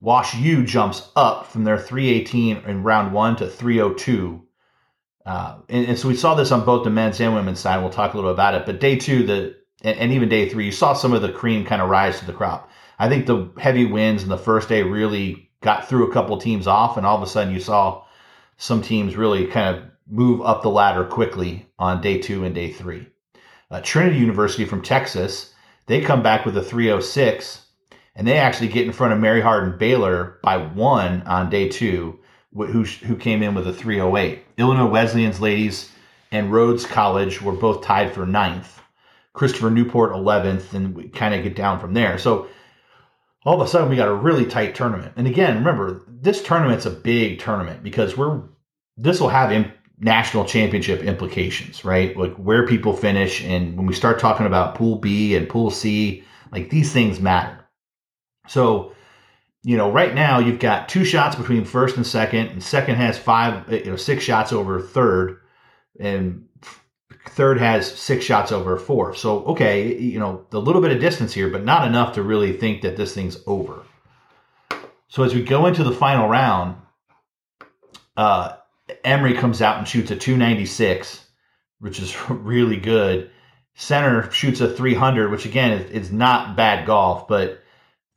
Wash 0.00 0.34
U 0.34 0.64
jumps 0.64 1.10
up 1.16 1.46
from 1.46 1.64
their 1.64 1.78
318 1.78 2.58
in 2.66 2.82
round 2.82 3.12
one 3.12 3.36
to 3.36 3.48
302 3.48 4.42
Uh, 5.24 5.58
and, 5.70 5.86
and, 5.86 5.98
so 5.98 6.08
we 6.08 6.14
saw 6.14 6.34
this 6.34 6.52
on 6.52 6.66
both 6.66 6.84
the 6.84 6.90
men's 6.90 7.18
and 7.20 7.34
women's 7.34 7.60
side. 7.60 7.78
We'll 7.78 7.88
talk 7.88 8.12
a 8.12 8.16
little 8.16 8.32
about 8.32 8.54
it. 8.54 8.66
But 8.66 8.80
day 8.80 8.96
two, 8.96 9.24
the 9.24 9.56
and, 9.82 9.98
and 9.98 10.12
even 10.12 10.28
day 10.28 10.48
three, 10.48 10.66
you 10.66 10.72
saw 10.72 10.92
some 10.92 11.14
of 11.14 11.22
the 11.22 11.32
cream 11.32 11.64
kind 11.64 11.80
of 11.80 11.88
rise 11.88 12.18
to 12.18 12.26
the 12.26 12.32
crop. 12.34 12.68
I 12.98 13.08
think 13.08 13.26
the 13.26 13.50
heavy 13.58 13.86
winds 13.86 14.22
in 14.22 14.28
the 14.28 14.36
first 14.36 14.68
day 14.68 14.82
really 14.82 15.50
got 15.62 15.88
through 15.88 16.10
a 16.10 16.12
couple 16.12 16.36
teams 16.36 16.66
off, 16.66 16.96
and 16.96 17.06
all 17.06 17.16
of 17.16 17.22
a 17.22 17.26
sudden 17.26 17.54
you 17.54 17.60
saw 17.60 18.04
some 18.58 18.82
teams 18.82 19.16
really 19.16 19.46
kind 19.46 19.76
of 19.76 19.84
move 20.06 20.42
up 20.42 20.62
the 20.62 20.68
ladder 20.68 21.04
quickly 21.04 21.66
on 21.78 22.02
day 22.02 22.18
two 22.18 22.44
and 22.44 22.54
day 22.54 22.70
three. 22.70 23.06
Uh, 23.70 23.80
Trinity 23.80 24.18
University 24.18 24.64
from 24.64 24.82
Texas, 24.82 25.54
they 25.86 26.00
come 26.00 26.22
back 26.22 26.44
with 26.44 26.56
a 26.56 26.62
306, 26.62 27.63
and 28.16 28.26
they 28.26 28.38
actually 28.38 28.68
get 28.68 28.86
in 28.86 28.92
front 28.92 29.12
of 29.12 29.20
Mary 29.20 29.40
Hardin 29.40 29.78
Baylor 29.78 30.38
by 30.42 30.56
one 30.56 31.22
on 31.22 31.50
day 31.50 31.68
two, 31.68 32.18
who, 32.54 32.84
who 32.84 33.16
came 33.16 33.42
in 33.42 33.54
with 33.54 33.66
a 33.66 33.72
308. 33.72 34.44
Illinois 34.56 34.86
Wesleyan's 34.86 35.40
ladies 35.40 35.90
and 36.30 36.52
Rhodes 36.52 36.86
College 36.86 37.42
were 37.42 37.52
both 37.52 37.84
tied 37.84 38.12
for 38.12 38.26
ninth. 38.26 38.80
Christopher 39.32 39.70
Newport 39.70 40.12
11th, 40.12 40.74
and 40.74 40.94
we 40.94 41.08
kind 41.08 41.34
of 41.34 41.42
get 41.42 41.56
down 41.56 41.80
from 41.80 41.92
there. 41.92 42.18
So 42.18 42.46
all 43.44 43.60
of 43.60 43.66
a 43.66 43.70
sudden 43.70 43.88
we 43.88 43.96
got 43.96 44.08
a 44.08 44.14
really 44.14 44.46
tight 44.46 44.74
tournament. 44.74 45.12
And 45.16 45.26
again, 45.26 45.56
remember, 45.56 46.02
this 46.08 46.42
tournament's 46.42 46.86
a 46.86 46.90
big 46.90 47.40
tournament 47.40 47.82
because 47.82 48.16
we're 48.16 48.42
this 48.96 49.20
will 49.20 49.28
have 49.28 49.50
Im- 49.50 49.72
national 49.98 50.44
championship 50.44 51.02
implications, 51.02 51.84
right? 51.84 52.16
Like 52.16 52.34
where 52.36 52.66
people 52.66 52.96
finish 52.96 53.42
and 53.42 53.76
when 53.76 53.86
we 53.86 53.94
start 53.94 54.20
talking 54.20 54.46
about 54.46 54.76
pool 54.76 54.96
B 54.96 55.34
and 55.34 55.48
pool 55.48 55.70
C, 55.70 56.24
like 56.52 56.70
these 56.70 56.92
things 56.92 57.20
matter. 57.20 57.63
So, 58.46 58.94
you 59.62 59.76
know, 59.76 59.90
right 59.90 60.14
now 60.14 60.38
you've 60.38 60.58
got 60.58 60.88
two 60.88 61.04
shots 61.04 61.36
between 61.36 61.64
first 61.64 61.96
and 61.96 62.06
second, 62.06 62.48
and 62.48 62.62
second 62.62 62.96
has 62.96 63.18
five, 63.18 63.70
you 63.72 63.86
know, 63.86 63.96
six 63.96 64.22
shots 64.22 64.52
over 64.52 64.80
third, 64.80 65.40
and 65.98 66.46
third 67.30 67.58
has 67.58 67.90
six 67.90 68.24
shots 68.24 68.52
over 68.52 68.76
fourth. 68.76 69.16
So, 69.16 69.44
okay, 69.46 69.96
you 69.98 70.18
know, 70.18 70.46
a 70.52 70.58
little 70.58 70.82
bit 70.82 70.92
of 70.92 71.00
distance 71.00 71.32
here, 71.32 71.48
but 71.48 71.64
not 71.64 71.86
enough 71.86 72.14
to 72.14 72.22
really 72.22 72.52
think 72.52 72.82
that 72.82 72.96
this 72.96 73.14
thing's 73.14 73.38
over. 73.46 73.82
So 75.08 75.22
as 75.22 75.34
we 75.34 75.42
go 75.42 75.66
into 75.66 75.84
the 75.84 75.92
final 75.92 76.28
round, 76.28 76.76
uh, 78.16 78.56
Emory 79.02 79.34
comes 79.34 79.62
out 79.62 79.78
and 79.78 79.88
shoots 79.88 80.10
a 80.10 80.16
296, 80.16 81.26
which 81.78 82.00
is 82.00 82.14
really 82.30 82.76
good. 82.76 83.30
Centre 83.76 84.30
shoots 84.30 84.60
a 84.60 84.72
300, 84.72 85.30
which 85.30 85.46
again 85.46 85.72
is, 85.72 85.90
is 85.90 86.12
not 86.12 86.56
bad 86.56 86.86
golf, 86.86 87.26
but 87.26 87.63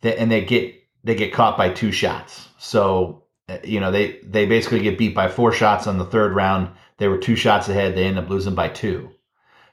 they, 0.01 0.15
and 0.15 0.31
they 0.31 0.43
get 0.43 0.75
they 1.03 1.15
get 1.15 1.33
caught 1.33 1.57
by 1.57 1.69
two 1.69 1.91
shots. 1.91 2.49
So 2.57 3.23
uh, 3.49 3.57
you 3.63 3.79
know 3.79 3.91
they 3.91 4.19
they 4.23 4.45
basically 4.45 4.81
get 4.81 4.97
beat 4.97 5.15
by 5.15 5.29
four 5.29 5.51
shots 5.51 5.87
on 5.87 5.97
the 5.97 6.05
third 6.05 6.33
round. 6.33 6.69
They 6.97 7.07
were 7.07 7.17
two 7.17 7.35
shots 7.35 7.69
ahead. 7.69 7.95
They 7.95 8.05
end 8.05 8.19
up 8.19 8.29
losing 8.29 8.55
by 8.55 8.69
two. 8.69 9.11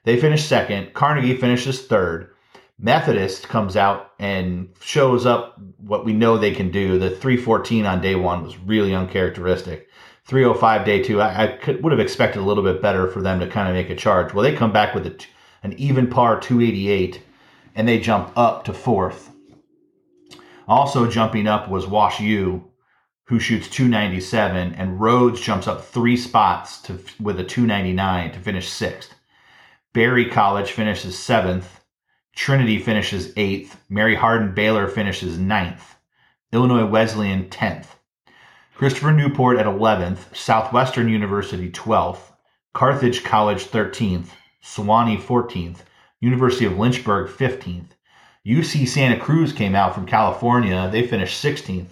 They 0.04 0.20
finish 0.20 0.44
second. 0.44 0.92
Carnegie 0.92 1.36
finishes 1.36 1.86
third. 1.86 2.30
Methodist 2.78 3.48
comes 3.48 3.76
out 3.76 4.12
and 4.18 4.68
shows 4.80 5.26
up 5.26 5.58
what 5.78 6.04
we 6.04 6.12
know 6.12 6.36
they 6.36 6.52
can 6.52 6.70
do. 6.70 6.98
The 6.98 7.10
314 7.10 7.86
on 7.86 8.00
day 8.00 8.14
one 8.14 8.42
was 8.42 8.58
really 8.58 8.94
uncharacteristic. 8.94 9.88
305 10.26 10.84
day 10.84 11.02
two, 11.02 11.20
I, 11.20 11.44
I 11.44 11.46
could, 11.56 11.82
would 11.82 11.92
have 11.92 12.00
expected 12.00 12.40
a 12.40 12.44
little 12.44 12.64
bit 12.64 12.82
better 12.82 13.08
for 13.08 13.22
them 13.22 13.40
to 13.40 13.46
kind 13.46 13.68
of 13.68 13.74
make 13.74 13.90
a 13.90 13.96
charge. 13.96 14.34
Well, 14.34 14.42
they 14.42 14.54
come 14.54 14.72
back 14.72 14.94
with 14.94 15.06
a, 15.06 15.16
an 15.62 15.74
even 15.74 16.08
par 16.08 16.40
288 16.40 17.22
and 17.74 17.86
they 17.86 17.98
jump 17.98 18.32
up 18.36 18.64
to 18.64 18.72
fourth. 18.72 19.30
Also 20.66 21.10
jumping 21.10 21.46
up 21.46 21.68
was 21.68 21.86
Wash 21.86 22.20
U, 22.20 22.70
who 23.24 23.38
shoots 23.38 23.68
297, 23.68 24.74
and 24.74 25.00
Rhodes 25.00 25.40
jumps 25.40 25.66
up 25.66 25.84
three 25.84 26.16
spots 26.16 26.80
to 26.82 27.00
with 27.20 27.40
a 27.40 27.44
299 27.44 28.32
to 28.32 28.38
finish 28.40 28.68
sixth. 28.68 29.14
Berry 29.92 30.28
College 30.28 30.72
finishes 30.72 31.18
seventh. 31.18 31.80
Trinity 32.34 32.78
finishes 32.78 33.32
eighth. 33.36 33.80
Mary 33.88 34.14
Hardin 34.14 34.54
Baylor 34.54 34.88
finishes 34.88 35.38
ninth. 35.38 35.94
Illinois 36.52 36.86
Wesleyan 36.86 37.48
10th. 37.48 37.86
Christopher 38.74 39.12
Newport 39.12 39.56
at 39.56 39.66
11th, 39.66 40.34
Southwestern 40.34 41.08
University 41.08 41.70
12th, 41.70 42.32
Carthage 42.72 43.22
College 43.22 43.66
13th, 43.66 44.30
Sewanee 44.64 45.20
14th, 45.20 45.78
University 46.20 46.64
of 46.64 46.76
Lynchburg 46.76 47.30
15th. 47.30 47.90
UC 48.46 48.88
Santa 48.88 49.18
Cruz 49.18 49.52
came 49.52 49.74
out 49.74 49.94
from 49.94 50.06
California. 50.06 50.88
They 50.90 51.06
finished 51.06 51.42
16th. 51.42 51.88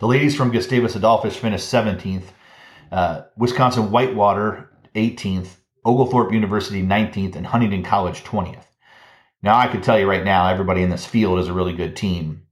The 0.00 0.06
ladies 0.06 0.36
from 0.36 0.50
Gustavus 0.52 0.96
Adolphus 0.96 1.36
finished 1.36 1.72
17th. 1.72 2.24
Uh, 2.92 3.22
Wisconsin 3.36 3.90
Whitewater 3.90 4.70
18th. 4.94 5.56
Oglethorpe 5.84 6.32
University 6.32 6.82
19th. 6.82 7.36
And 7.36 7.46
Huntingdon 7.46 7.82
College 7.82 8.22
20th. 8.24 8.64
Now, 9.42 9.56
I 9.56 9.68
could 9.68 9.82
tell 9.82 9.98
you 9.98 10.08
right 10.08 10.24
now, 10.24 10.48
everybody 10.48 10.82
in 10.82 10.90
this 10.90 11.06
field 11.06 11.38
is 11.38 11.48
a 11.48 11.52
really 11.52 11.72
good 11.72 11.96
team 11.96 12.42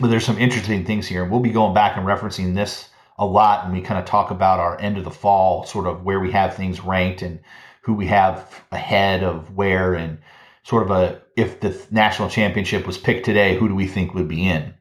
but 0.00 0.08
there's 0.08 0.24
some 0.24 0.38
interesting 0.38 0.84
things 0.84 1.06
here. 1.06 1.24
We'll 1.24 1.40
be 1.40 1.50
going 1.50 1.74
back 1.74 1.96
and 1.96 2.06
referencing 2.06 2.54
this 2.54 2.88
a 3.18 3.26
lot 3.26 3.64
and 3.64 3.72
we 3.72 3.82
kind 3.82 4.00
of 4.00 4.06
talk 4.06 4.30
about 4.30 4.60
our 4.60 4.80
end 4.80 4.96
of 4.96 5.04
the 5.04 5.10
fall, 5.10 5.64
sort 5.64 5.86
of 5.86 6.02
where 6.02 6.20
we 6.20 6.32
have 6.32 6.56
things 6.56 6.80
ranked 6.80 7.22
and 7.22 7.40
who 7.82 7.94
we 7.94 8.06
have 8.06 8.64
ahead 8.72 9.22
of 9.22 9.54
where 9.54 9.94
and 9.94 10.18
sort 10.64 10.84
of 10.84 10.90
a 10.90 11.22
if 11.36 11.60
the 11.60 11.80
national 11.90 12.28
championship 12.28 12.86
was 12.86 12.98
picked 12.98 13.24
today, 13.24 13.56
who 13.56 13.68
do 13.68 13.74
we 13.74 13.86
think 13.86 14.14
would 14.14 14.28
be 14.28 14.48
in? 14.48 14.74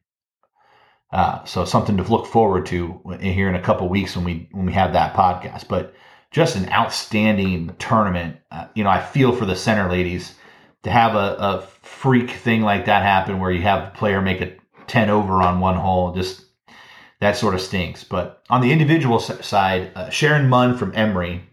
Uh, 1.12 1.44
so 1.44 1.66
something 1.66 1.98
to 1.98 2.04
look 2.04 2.26
forward 2.26 2.66
to 2.68 3.02
here 3.20 3.50
in 3.50 3.56
a 3.56 3.62
couple 3.62 3.90
weeks 3.90 4.16
when 4.16 4.26
we 4.26 4.48
when 4.52 4.66
we 4.66 4.74
have 4.74 4.94
that 4.94 5.14
podcast. 5.14 5.68
But 5.68 5.94
just 6.32 6.56
an 6.56 6.70
outstanding 6.72 7.76
tournament. 7.78 8.38
Uh, 8.52 8.68
you 8.74 8.84
know, 8.84 8.90
I 8.90 9.02
feel 9.02 9.34
for 9.34 9.46
the 9.46 9.56
Centre 9.56 9.90
ladies 9.90 10.36
to 10.84 10.90
have 10.90 11.16
a, 11.16 11.36
a 11.40 11.62
freak 11.82 12.32
thing 12.32 12.62
like 12.62 12.86
that 12.86 13.04
happen 13.04 13.40
where 13.40 13.52
you 13.52 13.62
have 13.62 13.88
a 13.88 13.92
player 13.92 14.22
make 14.22 14.42
a 14.42 14.54
10 14.88 15.10
over 15.10 15.34
on 15.42 15.60
one 15.60 15.76
hole. 15.76 16.14
Just 16.14 16.46
that 17.20 17.38
sort 17.38 17.54
of 17.54 17.62
stinks. 17.62 18.04
But 18.04 18.44
on 18.50 18.62
the 18.62 18.72
individual 18.72 19.20
side, 19.20 19.92
uh, 19.96 20.10
Sharon 20.10 20.50
Munn 20.50 20.78
from 20.78 20.94
Emory 20.96 21.44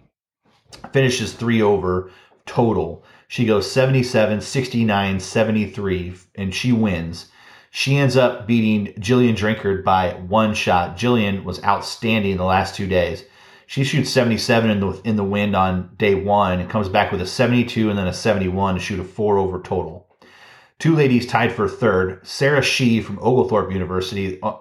finishes 0.92 1.32
three 1.32 1.60
over 1.60 2.10
total. 2.46 3.04
She 3.28 3.44
goes 3.44 3.70
77, 3.70 4.40
69, 4.40 5.20
73, 5.20 6.14
and 6.34 6.54
she 6.54 6.72
wins. 6.72 7.30
She 7.70 7.96
ends 7.96 8.16
up 8.16 8.46
beating 8.46 8.94
Jillian 8.94 9.36
Drinkard 9.36 9.84
by 9.84 10.14
one 10.14 10.54
shot. 10.54 10.96
Jillian 10.96 11.44
was 11.44 11.62
outstanding 11.62 12.38
the 12.38 12.44
last 12.44 12.74
two 12.74 12.86
days. 12.86 13.24
She 13.66 13.84
shoots 13.84 14.08
77 14.08 14.70
in 14.70 14.80
the 14.80 15.00
in 15.04 15.16
the 15.16 15.24
wind 15.24 15.54
on 15.54 15.94
day 15.98 16.14
one 16.14 16.58
and 16.58 16.70
comes 16.70 16.88
back 16.88 17.12
with 17.12 17.20
a 17.20 17.26
72 17.26 17.90
and 17.90 17.98
then 17.98 18.06
a 18.06 18.14
71 18.14 18.76
to 18.76 18.80
shoot 18.80 18.98
a 18.98 19.04
four 19.04 19.36
over 19.36 19.60
total. 19.60 20.08
Two 20.78 20.96
ladies 20.96 21.26
tied 21.26 21.52
for 21.52 21.68
third. 21.68 22.26
Sarah 22.26 22.62
Shee 22.62 23.02
from 23.02 23.18
Oglethorpe 23.18 23.70
University 23.70 24.38
uh, 24.42 24.56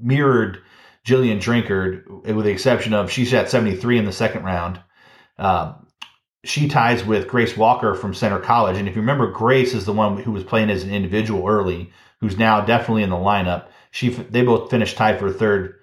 mirrored 0.00 0.58
Jillian 1.04 1.38
Drinkard, 1.38 2.08
with 2.34 2.46
the 2.46 2.50
exception 2.50 2.94
of 2.94 3.10
she 3.10 3.26
shot 3.26 3.50
73 3.50 3.98
in 3.98 4.06
the 4.06 4.12
second 4.12 4.44
round. 4.44 4.80
Uh, 5.38 5.74
she 6.44 6.68
ties 6.68 7.04
with 7.04 7.28
Grace 7.28 7.56
Walker 7.56 7.94
from 7.94 8.14
Centre 8.14 8.38
College. 8.38 8.76
And 8.76 8.88
if 8.88 8.94
you 8.94 9.00
remember, 9.00 9.30
Grace 9.30 9.74
is 9.74 9.84
the 9.84 9.92
one 9.92 10.18
who 10.18 10.32
was 10.32 10.44
playing 10.44 10.70
as 10.70 10.84
an 10.84 10.90
individual 10.90 11.46
early, 11.48 11.90
who's 12.20 12.38
now 12.38 12.60
definitely 12.60 13.02
in 13.02 13.10
the 13.10 13.16
lineup. 13.16 13.66
She 13.90 14.10
They 14.10 14.42
both 14.42 14.70
finished 14.70 14.96
tied 14.96 15.18
for 15.18 15.32
third. 15.32 15.74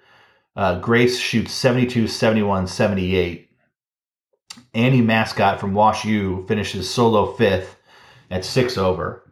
Uh, 0.56 0.78
Grace 0.78 1.18
shoots 1.18 1.52
72, 1.52 2.06
71, 2.06 2.66
78. 2.66 3.50
Annie 4.72 5.02
Mascot 5.02 5.60
from 5.60 5.74
Wash 5.74 6.04
U 6.04 6.44
finishes 6.46 6.88
solo 6.88 7.32
fifth 7.32 7.76
at 8.30 8.44
six 8.44 8.78
over. 8.78 9.22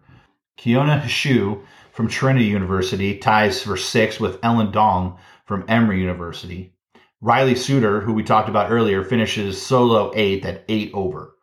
Kiona 0.59 1.09
Shu 1.09 1.63
from 1.93 2.09
Trinity 2.09 2.47
University 2.47 3.19
ties 3.19 3.63
for 3.63 3.77
six 3.77 4.19
with 4.19 4.39
Ellen 4.43 4.71
Dong 4.71 5.19
from 5.45 5.65
Emory 5.69 6.01
University. 6.01 6.75
Riley 7.23 7.55
Suter, 7.55 8.01
who 8.01 8.13
we 8.13 8.25
talked 8.25 8.49
about 8.49 8.73
earlier, 8.73 9.05
finishes 9.05 9.63
solo 9.63 10.11
eighth 10.17 10.45
at 10.45 10.65
eight 10.69 10.91
over. 10.93 11.37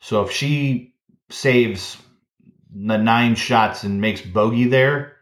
So 0.00 0.22
if 0.22 0.30
she 0.30 0.94
saves 1.28 2.00
the 2.72 2.96
nine 2.96 3.34
shots 3.34 3.82
and 3.82 4.00
makes 4.00 4.20
bogey 4.20 4.66
there, 4.66 5.16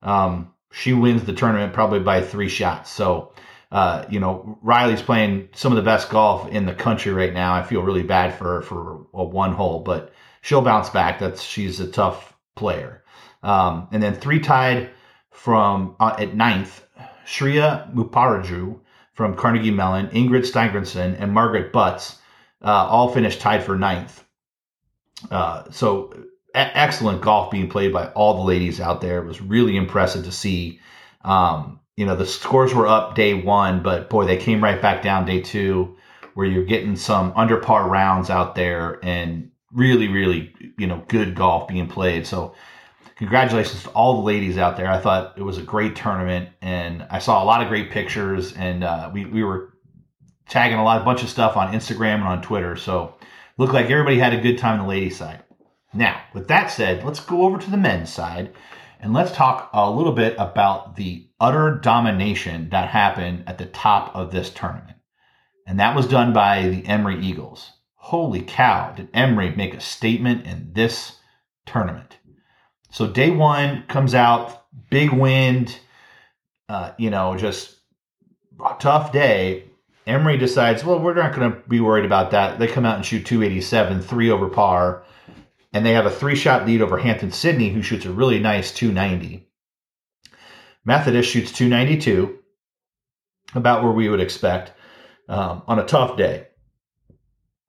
um, 0.00 0.54
she 0.70 0.92
wins 0.92 1.24
the 1.24 1.32
tournament 1.32 1.72
probably 1.72 1.98
by 1.98 2.20
three 2.20 2.48
shots. 2.48 2.92
So, 2.92 3.32
uh, 3.72 4.04
you 4.08 4.20
know, 4.20 4.58
Riley's 4.62 5.02
playing 5.02 5.48
some 5.54 5.72
of 5.72 5.76
the 5.76 5.82
best 5.82 6.08
golf 6.08 6.48
in 6.50 6.64
the 6.64 6.74
country 6.74 7.12
right 7.12 7.34
now. 7.34 7.52
I 7.52 7.64
feel 7.64 7.82
really 7.82 8.04
bad 8.04 8.38
for 8.38 8.44
her 8.44 8.62
for 8.62 9.06
a 9.12 9.24
one 9.24 9.52
hole, 9.54 9.80
but 9.80 10.12
she'll 10.40 10.62
bounce 10.62 10.88
back. 10.88 11.18
That's 11.18 11.42
she's 11.42 11.80
a 11.80 11.90
tough 11.90 12.36
player. 12.54 13.02
Um, 13.42 13.88
and 13.90 14.00
then 14.00 14.14
three 14.14 14.38
tied 14.38 14.90
from 15.32 15.96
uh, 15.98 16.14
at 16.16 16.36
ninth, 16.36 16.84
Shreya 17.26 17.92
Muparaju 17.92 18.80
from 19.18 19.34
Carnegie 19.34 19.72
Mellon, 19.72 20.06
Ingrid 20.10 20.46
Steingrenson, 20.46 21.20
and 21.20 21.34
Margaret 21.34 21.72
Butts 21.72 22.18
uh, 22.62 22.86
all 22.86 23.12
finished 23.12 23.40
tied 23.40 23.64
for 23.64 23.76
ninth. 23.76 24.22
Uh, 25.28 25.64
so 25.72 26.14
a- 26.54 26.78
excellent 26.78 27.20
golf 27.20 27.50
being 27.50 27.68
played 27.68 27.92
by 27.92 28.06
all 28.10 28.34
the 28.36 28.44
ladies 28.44 28.80
out 28.80 29.00
there. 29.00 29.18
It 29.18 29.26
was 29.26 29.40
really 29.40 29.76
impressive 29.76 30.24
to 30.24 30.30
see. 30.30 30.78
Um, 31.24 31.80
you 31.96 32.06
know, 32.06 32.14
the 32.14 32.24
scores 32.24 32.72
were 32.72 32.86
up 32.86 33.16
day 33.16 33.34
one, 33.34 33.82
but 33.82 34.08
boy, 34.08 34.24
they 34.24 34.36
came 34.36 34.62
right 34.62 34.80
back 34.80 35.02
down 35.02 35.26
day 35.26 35.40
two 35.40 35.96
where 36.34 36.46
you're 36.46 36.64
getting 36.64 36.94
some 36.94 37.32
under 37.34 37.56
par 37.56 37.88
rounds 37.88 38.30
out 38.30 38.54
there 38.54 39.00
and 39.02 39.50
really, 39.72 40.06
really, 40.06 40.54
you 40.78 40.86
know, 40.86 41.02
good 41.08 41.34
golf 41.34 41.66
being 41.66 41.88
played. 41.88 42.24
So 42.24 42.54
congratulations 43.18 43.82
to 43.82 43.90
all 43.90 44.14
the 44.14 44.22
ladies 44.22 44.56
out 44.56 44.76
there. 44.76 44.88
I 44.88 44.98
thought 44.98 45.36
it 45.36 45.42
was 45.42 45.58
a 45.58 45.62
great 45.62 45.96
tournament 45.96 46.50
and 46.62 47.04
I 47.10 47.18
saw 47.18 47.42
a 47.42 47.44
lot 47.44 47.62
of 47.62 47.68
great 47.68 47.90
pictures 47.90 48.52
and 48.54 48.84
uh, 48.84 49.10
we, 49.12 49.26
we 49.26 49.42
were 49.42 49.74
tagging 50.48 50.78
a 50.78 50.84
lot, 50.84 51.02
a 51.02 51.04
bunch 51.04 51.22
of 51.22 51.28
stuff 51.28 51.56
on 51.56 51.74
Instagram 51.74 52.14
and 52.14 52.24
on 52.24 52.42
Twitter. 52.42 52.76
So 52.76 53.16
looked 53.58 53.74
like 53.74 53.90
everybody 53.90 54.18
had 54.18 54.32
a 54.32 54.40
good 54.40 54.56
time 54.56 54.78
on 54.78 54.86
the 54.86 54.88
ladies 54.88 55.18
side. 55.18 55.42
Now, 55.92 56.20
with 56.32 56.48
that 56.48 56.68
said, 56.68 57.04
let's 57.04 57.20
go 57.20 57.42
over 57.42 57.58
to 57.58 57.70
the 57.70 57.76
men's 57.76 58.10
side 58.10 58.54
and 59.00 59.12
let's 59.12 59.32
talk 59.32 59.70
a 59.72 59.90
little 59.90 60.12
bit 60.12 60.36
about 60.38 60.94
the 60.94 61.28
utter 61.40 61.78
domination 61.82 62.68
that 62.70 62.88
happened 62.88 63.44
at 63.48 63.58
the 63.58 63.66
top 63.66 64.14
of 64.14 64.30
this 64.30 64.50
tournament. 64.50 64.96
And 65.66 65.80
that 65.80 65.96
was 65.96 66.06
done 66.06 66.32
by 66.32 66.68
the 66.68 66.86
Emory 66.86 67.20
Eagles. 67.20 67.72
Holy 67.96 68.42
cow, 68.42 68.92
did 68.92 69.08
Emory 69.12 69.54
make 69.54 69.74
a 69.74 69.80
statement 69.80 70.46
in 70.46 70.72
this 70.72 71.16
tournament? 71.66 72.07
So 72.90 73.06
day 73.06 73.30
one 73.30 73.84
comes 73.88 74.14
out, 74.14 74.64
big 74.90 75.12
wind, 75.12 75.78
uh, 76.68 76.92
you 76.98 77.10
know, 77.10 77.36
just 77.36 77.76
a 78.64 78.76
tough 78.78 79.12
day. 79.12 79.64
Emory 80.06 80.38
decides, 80.38 80.84
well, 80.84 80.98
we're 80.98 81.14
not 81.14 81.34
going 81.34 81.52
to 81.52 81.68
be 81.68 81.80
worried 81.80 82.06
about 82.06 82.30
that. 82.30 82.58
They 82.58 82.66
come 82.66 82.86
out 82.86 82.96
and 82.96 83.04
shoot 83.04 83.26
287, 83.26 84.00
three 84.00 84.30
over 84.30 84.48
par, 84.48 85.04
and 85.72 85.84
they 85.84 85.92
have 85.92 86.06
a 86.06 86.10
three 86.10 86.34
shot 86.34 86.66
lead 86.66 86.80
over 86.80 86.96
Hampden-Sydney, 86.96 87.70
who 87.70 87.82
shoots 87.82 88.06
a 88.06 88.10
really 88.10 88.38
nice 88.38 88.72
290. 88.72 89.46
Methodist 90.84 91.28
shoots 91.28 91.52
292, 91.52 92.38
about 93.54 93.82
where 93.82 93.92
we 93.92 94.08
would 94.08 94.20
expect 94.20 94.72
um, 95.28 95.62
on 95.66 95.78
a 95.78 95.84
tough 95.84 96.16
day. 96.16 96.47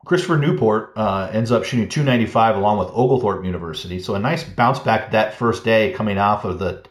Christopher 0.05 0.37
Newport 0.37 0.93
uh, 0.95 1.29
ends 1.31 1.51
up 1.51 1.65
shooting 1.65 1.89
295 1.89 2.55
along 2.55 2.79
with 2.79 2.87
Oglethorpe 2.89 3.45
University. 3.45 3.99
So 3.99 4.15
a 4.15 4.19
nice 4.19 4.43
bounce 4.43 4.79
back 4.79 5.11
that 5.11 5.33
first 5.33 5.63
day 5.63 5.91
coming 5.91 6.17
off 6.17 6.45
of 6.45 6.57
the, 6.59 6.85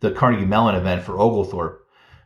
the 0.00 0.12
Carnegie 0.12 0.44
Mellon 0.44 0.74
event 0.74 1.02
for 1.02 1.18
Oglethorpe. 1.18 1.78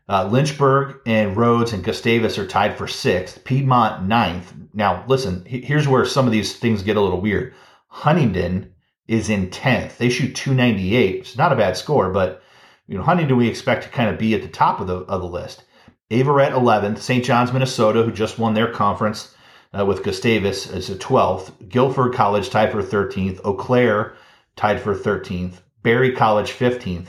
Uh, 0.07 0.29
Lynchburg 0.29 0.97
and 1.07 1.37
Rhodes 1.37 1.73
and 1.73 1.83
Gustavus 1.83 2.37
are 2.39 2.47
tied 2.47 2.77
for 2.77 2.87
sixth. 2.87 3.43
Piedmont 3.45 4.07
ninth. 4.07 4.53
Now, 4.75 5.05
listen, 5.07 5.45
here's 5.47 5.89
where 5.89 6.05
some 6.05 6.27
of 6.27 6.33
these 6.33 6.57
things 6.57 6.83
get 6.83 6.97
a 6.97 7.01
little 7.01 7.21
weird. 7.21 7.55
Huntingdon 7.89 8.75
is 9.07 9.31
in 9.31 9.49
10th. 9.49 9.97
They 9.97 10.11
shoot 10.11 10.35
298. 10.35 11.21
It's 11.21 11.39
not 11.39 11.53
a 11.53 11.57
bad 11.57 11.77
score, 11.77 12.11
but 12.11 12.43
you 12.87 12.99
know, 12.99 13.05
Huntingdon 13.05 13.37
we 13.37 13.49
expect 13.49 13.85
to 13.85 13.89
kind 13.89 14.11
of 14.11 14.19
be 14.19 14.35
at 14.35 14.43
the 14.43 14.49
top 14.49 14.81
of 14.81 14.89
the 14.89 14.97
of 14.97 15.23
the 15.23 15.29
list. 15.29 15.65
Averett 16.11 16.51
11th, 16.51 16.99
St. 16.99 17.25
John's, 17.25 17.53
Minnesota, 17.53 18.03
who 18.03 18.13
just 18.13 18.39
won 18.39 18.53
their 18.53 18.71
conference 18.71 19.35
uh, 19.77 19.85
with 19.85 20.03
Gustavus 20.03 20.71
as 20.71 20.91
a 20.91 20.97
12th. 20.97 21.69
Guilford 21.69 22.15
College 22.15 22.51
tied 22.51 22.73
for 22.73 22.83
13th. 22.83 23.41
Eau 23.45 23.55
Claire 23.55 24.15
tied 24.57 24.81
for 24.81 24.95
13th. 24.95 25.61
Berry 25.83 26.13
College 26.13 26.53
15th. 26.53 27.09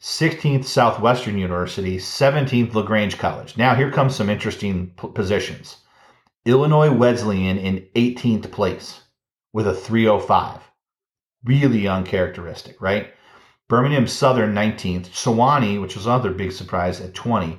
16th 0.00 0.64
Southwestern 0.64 1.38
University, 1.38 1.96
17th 1.96 2.74
LaGrange 2.74 3.16
College. 3.16 3.56
Now 3.56 3.74
here 3.74 3.90
comes 3.90 4.14
some 4.14 4.28
interesting 4.28 4.92
p- 5.00 5.08
positions. 5.08 5.78
Illinois 6.44 6.92
Wesleyan 6.92 7.56
in 7.56 7.86
18th 7.94 8.50
place 8.52 9.00
with 9.54 9.66
a 9.66 9.72
305. 9.72 10.60
Really 11.44 11.88
uncharacteristic, 11.88 12.80
right? 12.82 13.14
Birmingham 13.68 14.06
Southern 14.06 14.54
19th, 14.54 15.06
Sewanee, 15.08 15.80
which 15.80 15.96
was 15.96 16.04
another 16.04 16.32
big 16.32 16.52
surprise 16.52 17.00
at 17.00 17.14
20, 17.14 17.58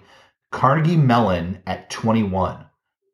Carnegie 0.51 0.97
Mellon 0.97 1.63
at 1.65 1.89
21. 1.89 2.64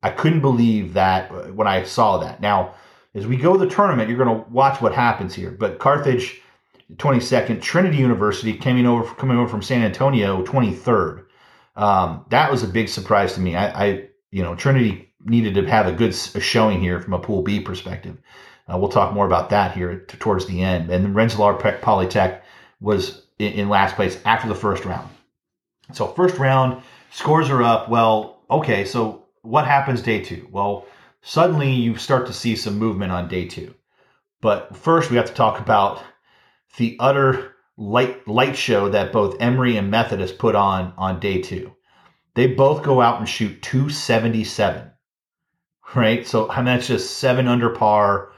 I 0.03 0.09
couldn't 0.09 0.41
believe 0.41 0.93
that 0.93 1.53
when 1.55 1.67
I 1.67 1.83
saw 1.83 2.17
that. 2.19 2.41
Now, 2.41 2.73
as 3.13 3.27
we 3.27 3.37
go 3.37 3.57
the 3.57 3.69
tournament, 3.69 4.09
you're 4.09 4.23
going 4.23 4.43
to 4.43 4.49
watch 4.49 4.81
what 4.81 4.93
happens 4.93 5.33
here. 5.33 5.51
But 5.51 5.79
Carthage 5.79 6.41
22nd. 6.97 7.61
Trinity 7.61 7.97
University 7.97 8.53
coming 8.57 8.85
over 8.85 9.13
coming 9.15 9.37
over 9.37 9.47
from 9.47 9.61
San 9.61 9.81
Antonio 9.81 10.43
23rd. 10.43 11.25
Um, 11.75 12.25
that 12.29 12.51
was 12.51 12.63
a 12.63 12.67
big 12.67 12.89
surprise 12.89 13.33
to 13.35 13.39
me. 13.39 13.55
I, 13.55 13.85
I, 13.85 14.07
you 14.31 14.43
know 14.43 14.55
Trinity 14.55 15.13
needed 15.23 15.55
to 15.55 15.69
have 15.69 15.87
a 15.87 15.91
good 15.91 16.13
showing 16.13 16.79
here 16.79 17.01
from 17.01 17.13
a 17.13 17.19
Pool 17.19 17.43
B 17.43 17.59
perspective. 17.59 18.17
Uh, 18.71 18.77
we'll 18.77 18.89
talk 18.89 19.13
more 19.13 19.25
about 19.25 19.49
that 19.49 19.73
here 19.73 19.99
to, 19.99 20.17
towards 20.17 20.45
the 20.45 20.61
end. 20.61 20.89
And 20.89 21.15
Rensselaer 21.15 21.55
Polytech 21.55 22.41
was 22.79 23.23
in, 23.39 23.53
in 23.53 23.69
last 23.69 23.95
place 23.95 24.19
after 24.25 24.47
the 24.47 24.55
first 24.55 24.85
round. 24.85 25.09
So 25.93 26.07
first 26.07 26.37
round 26.37 26.81
scores 27.11 27.49
are 27.49 27.63
up. 27.63 27.89
Well, 27.89 28.41
okay. 28.49 28.85
So 28.85 29.20
what 29.41 29.65
happens 29.65 30.01
day 30.01 30.23
two? 30.23 30.47
Well, 30.51 30.85
suddenly 31.21 31.71
you 31.71 31.97
start 31.97 32.27
to 32.27 32.33
see 32.33 32.55
some 32.55 32.77
movement 32.77 33.11
on 33.11 33.27
day 33.27 33.47
two. 33.47 33.73
But 34.41 34.75
first, 34.75 35.11
we 35.11 35.17
have 35.17 35.27
to 35.27 35.33
talk 35.33 35.59
about 35.59 36.03
the 36.77 36.97
utter 36.99 37.55
light 37.77 38.27
light 38.27 38.55
show 38.55 38.89
that 38.89 39.11
both 39.11 39.41
Emory 39.41 39.77
and 39.77 39.89
Methodist 39.89 40.37
put 40.37 40.55
on 40.55 40.93
on 40.97 41.19
day 41.19 41.41
two. 41.41 41.75
They 42.35 42.47
both 42.47 42.83
go 42.83 43.01
out 43.01 43.19
and 43.19 43.27
shoot 43.27 43.61
277. 43.61 44.91
Right? 45.93 46.25
So 46.25 46.49
I 46.49 46.57
mean 46.57 46.65
that's 46.65 46.87
just 46.87 47.17
seven 47.17 47.47
under 47.47 47.69
par, 47.69 48.31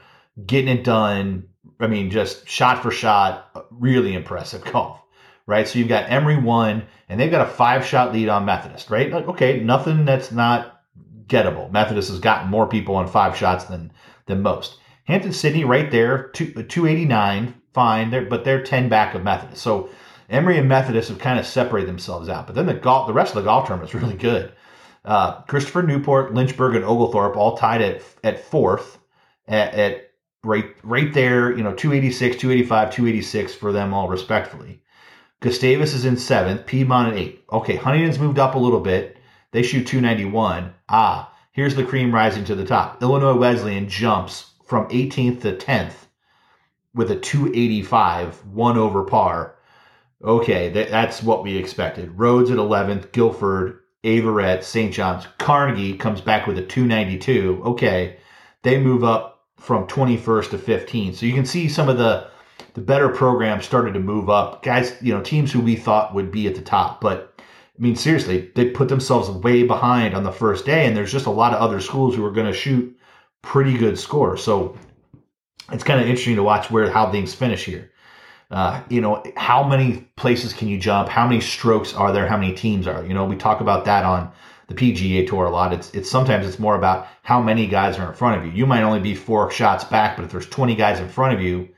getting 0.44 0.78
it 0.78 0.84
done. 0.84 1.48
I 1.80 1.86
mean, 1.86 2.10
just 2.10 2.48
shot 2.48 2.82
for 2.82 2.90
shot, 2.90 3.66
really 3.70 4.14
impressive 4.14 4.64
golf. 4.72 5.00
Right? 5.46 5.68
So 5.68 5.78
you've 5.78 5.88
got 5.88 6.10
Emory 6.10 6.38
one, 6.38 6.84
and 7.08 7.20
they've 7.20 7.30
got 7.30 7.46
a 7.46 7.50
five 7.50 7.84
shot 7.84 8.12
lead 8.12 8.28
on 8.28 8.46
Methodist, 8.46 8.90
right? 8.90 9.12
Like, 9.12 9.28
okay, 9.28 9.60
nothing 9.60 10.06
that's 10.06 10.32
not 10.32 10.73
gettable. 11.26 11.70
Methodist 11.70 12.10
has 12.10 12.18
gotten 12.18 12.50
more 12.50 12.68
people 12.68 12.96
on 12.96 13.06
five 13.06 13.36
shots 13.36 13.64
than 13.64 13.92
than 14.26 14.42
most. 14.42 14.78
Hampden-Sydney 15.04 15.64
right 15.64 15.90
there, 15.90 16.28
two, 16.28 16.46
289, 16.50 17.54
fine, 17.74 18.10
they're, 18.10 18.24
but 18.24 18.44
they're 18.44 18.62
10 18.62 18.88
back 18.88 19.14
of 19.14 19.22
Methodist. 19.22 19.62
So 19.62 19.90
Emory 20.30 20.58
and 20.58 20.68
Methodist 20.68 21.10
have 21.10 21.18
kind 21.18 21.38
of 21.38 21.46
separated 21.46 21.88
themselves 21.88 22.28
out. 22.28 22.46
But 22.46 22.56
then 22.56 22.66
the 22.66 22.74
golf, 22.74 23.06
the 23.06 23.12
rest 23.12 23.34
of 23.34 23.42
the 23.42 23.48
golf 23.48 23.66
tournament 23.66 23.94
is 23.94 24.00
really 24.00 24.16
good. 24.16 24.52
Uh, 25.04 25.42
Christopher 25.42 25.82
Newport, 25.82 26.32
Lynchburg, 26.32 26.76
and 26.76 26.84
Oglethorpe 26.84 27.36
all 27.36 27.56
tied 27.56 27.82
at 27.82 28.02
at 28.22 28.42
fourth 28.42 28.98
at, 29.46 29.74
at 29.74 30.10
right 30.42 30.74
right 30.82 31.12
there. 31.12 31.50
You 31.54 31.62
know, 31.62 31.74
286, 31.74 32.36
285, 32.36 32.90
286 32.90 33.54
for 33.54 33.72
them 33.72 33.92
all 33.92 34.08
respectfully. 34.08 34.80
Gustavus 35.40 35.92
is 35.92 36.06
in 36.06 36.16
seventh, 36.16 36.64
Piedmont 36.64 37.12
at 37.12 37.18
eight. 37.18 37.44
Okay, 37.52 37.76
Huntingdon's 37.76 38.18
moved 38.18 38.38
up 38.38 38.54
a 38.54 38.58
little 38.58 38.80
bit. 38.80 39.18
They 39.54 39.62
shoot 39.62 39.86
291. 39.86 40.74
Ah, 40.88 41.32
here's 41.52 41.76
the 41.76 41.84
cream 41.84 42.12
rising 42.12 42.44
to 42.46 42.56
the 42.56 42.64
top. 42.64 43.00
Illinois 43.00 43.36
Wesleyan 43.36 43.88
jumps 43.88 44.50
from 44.66 44.88
18th 44.88 45.42
to 45.42 45.54
10th 45.54 45.92
with 46.92 47.12
a 47.12 47.16
285, 47.16 48.44
one 48.46 48.76
over 48.76 49.04
par. 49.04 49.54
Okay, 50.24 50.70
that, 50.70 50.90
that's 50.90 51.22
what 51.22 51.44
we 51.44 51.56
expected. 51.56 52.18
Rhodes 52.18 52.50
at 52.50 52.56
11th, 52.56 53.12
Guilford, 53.12 53.78
Averett, 54.02 54.64
St. 54.64 54.92
John's, 54.92 55.28
Carnegie 55.38 55.96
comes 55.96 56.20
back 56.20 56.48
with 56.48 56.58
a 56.58 56.66
292. 56.66 57.62
Okay, 57.64 58.16
they 58.62 58.80
move 58.80 59.04
up 59.04 59.44
from 59.56 59.86
21st 59.86 60.50
to 60.50 60.58
15th. 60.58 61.14
So 61.14 61.26
you 61.26 61.32
can 61.32 61.46
see 61.46 61.68
some 61.68 61.88
of 61.88 61.96
the 61.96 62.26
the 62.72 62.80
better 62.80 63.08
programs 63.08 63.64
started 63.64 63.94
to 63.94 64.00
move 64.00 64.28
up. 64.28 64.64
Guys, 64.64 64.96
you 65.00 65.14
know, 65.14 65.22
teams 65.22 65.52
who 65.52 65.60
we 65.60 65.76
thought 65.76 66.12
would 66.12 66.32
be 66.32 66.48
at 66.48 66.56
the 66.56 66.60
top, 66.60 67.00
but 67.00 67.33
I 67.76 67.82
mean, 67.82 67.96
seriously, 67.96 68.52
they 68.54 68.70
put 68.70 68.88
themselves 68.88 69.28
way 69.28 69.64
behind 69.64 70.14
on 70.14 70.22
the 70.22 70.30
first 70.30 70.64
day, 70.64 70.86
and 70.86 70.96
there's 70.96 71.10
just 71.10 71.26
a 71.26 71.30
lot 71.30 71.52
of 71.52 71.60
other 71.60 71.80
schools 71.80 72.14
who 72.14 72.24
are 72.24 72.30
going 72.30 72.46
to 72.46 72.52
shoot 72.52 72.96
pretty 73.42 73.76
good 73.76 73.98
scores. 73.98 74.42
So 74.42 74.76
it's 75.72 75.82
kind 75.84 76.00
of 76.00 76.06
interesting 76.06 76.36
to 76.36 76.42
watch 76.42 76.70
where 76.70 76.90
how 76.90 77.10
things 77.10 77.34
finish 77.34 77.64
here. 77.64 77.90
Uh, 78.50 78.82
you 78.88 79.00
know, 79.00 79.22
how 79.36 79.66
many 79.66 80.06
places 80.16 80.52
can 80.52 80.68
you 80.68 80.78
jump? 80.78 81.08
How 81.08 81.26
many 81.26 81.40
strokes 81.40 81.94
are 81.94 82.12
there? 82.12 82.28
How 82.28 82.36
many 82.36 82.54
teams 82.54 82.86
are? 82.86 83.04
You 83.04 83.14
know, 83.14 83.24
we 83.24 83.36
talk 83.36 83.60
about 83.60 83.84
that 83.86 84.04
on 84.04 84.30
the 84.68 84.74
PGA 84.74 85.26
Tour 85.26 85.46
a 85.46 85.50
lot. 85.50 85.72
It's 85.72 85.92
it's 85.92 86.10
sometimes 86.10 86.46
it's 86.46 86.58
more 86.58 86.76
about 86.76 87.08
how 87.22 87.42
many 87.42 87.66
guys 87.66 87.98
are 87.98 88.08
in 88.08 88.14
front 88.14 88.38
of 88.40 88.46
you. 88.46 88.52
You 88.52 88.66
might 88.66 88.82
only 88.82 89.00
be 89.00 89.14
four 89.14 89.50
shots 89.50 89.84
back, 89.84 90.16
but 90.16 90.24
if 90.24 90.30
there's 90.30 90.48
20 90.48 90.74
guys 90.76 91.00
in 91.00 91.08
front 91.08 91.34
of 91.34 91.40
you, 91.40 91.68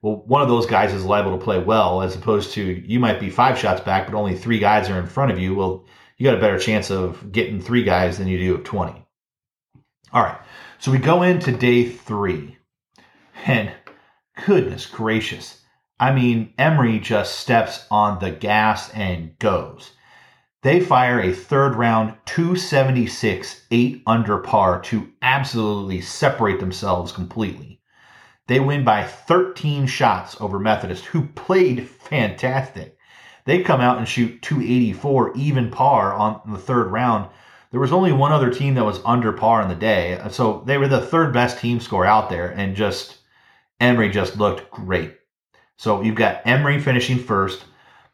well, 0.00 0.22
one 0.26 0.42
of 0.42 0.48
those 0.48 0.66
guys 0.66 0.92
is 0.92 1.04
liable 1.04 1.36
to 1.36 1.44
play 1.44 1.58
well, 1.58 2.02
as 2.02 2.14
opposed 2.14 2.52
to 2.52 2.62
you 2.62 3.00
might 3.00 3.18
be 3.18 3.30
five 3.30 3.58
shots 3.58 3.80
back, 3.80 4.06
but 4.06 4.16
only 4.16 4.36
three 4.36 4.58
guys 4.58 4.88
are 4.88 4.98
in 4.98 5.06
front 5.06 5.32
of 5.32 5.38
you. 5.38 5.54
Well, 5.54 5.84
you 6.16 6.24
got 6.24 6.36
a 6.36 6.40
better 6.40 6.58
chance 6.58 6.90
of 6.90 7.32
getting 7.32 7.60
three 7.60 7.82
guys 7.84 8.18
than 8.18 8.28
you 8.28 8.38
do 8.38 8.54
of 8.54 8.64
20. 8.64 9.04
All 10.12 10.22
right, 10.22 10.40
so 10.78 10.92
we 10.92 10.98
go 10.98 11.22
into 11.22 11.52
day 11.52 11.88
three. 11.88 12.58
And 13.44 13.72
goodness 14.46 14.86
gracious, 14.86 15.62
I 16.00 16.12
mean, 16.12 16.54
Emory 16.58 17.00
just 17.00 17.40
steps 17.40 17.86
on 17.90 18.20
the 18.20 18.30
gas 18.30 18.90
and 18.90 19.36
goes. 19.38 19.92
They 20.62 20.80
fire 20.80 21.20
a 21.20 21.32
third 21.32 21.74
round 21.76 22.14
276 22.26 23.66
8 23.70 24.02
under 24.06 24.38
par 24.38 24.80
to 24.82 25.08
absolutely 25.22 26.00
separate 26.00 26.60
themselves 26.60 27.12
completely. 27.12 27.77
They 28.48 28.60
win 28.60 28.82
by 28.82 29.04
13 29.04 29.86
shots 29.86 30.40
over 30.40 30.58
Methodist, 30.58 31.04
who 31.04 31.26
played 31.26 31.86
fantastic. 31.86 32.96
They 33.44 33.62
come 33.62 33.80
out 33.80 33.98
and 33.98 34.08
shoot 34.08 34.42
284 34.42 35.36
even 35.36 35.70
par 35.70 36.14
on 36.14 36.40
the 36.50 36.58
third 36.58 36.90
round. 36.90 37.30
There 37.70 37.80
was 37.80 37.92
only 37.92 38.12
one 38.12 38.32
other 38.32 38.50
team 38.50 38.74
that 38.74 38.86
was 38.86 39.02
under 39.04 39.32
par 39.32 39.60
in 39.60 39.68
the 39.68 39.74
day. 39.74 40.18
So 40.30 40.62
they 40.66 40.78
were 40.78 40.88
the 40.88 41.00
third 41.00 41.34
best 41.34 41.58
team 41.58 41.78
score 41.78 42.06
out 42.06 42.30
there 42.30 42.48
and 42.50 42.74
just 42.74 43.18
Emory 43.80 44.08
just 44.08 44.38
looked 44.38 44.70
great. 44.70 45.14
So 45.76 46.00
you've 46.00 46.14
got 46.14 46.46
Emory 46.46 46.80
finishing 46.80 47.18
first, 47.18 47.64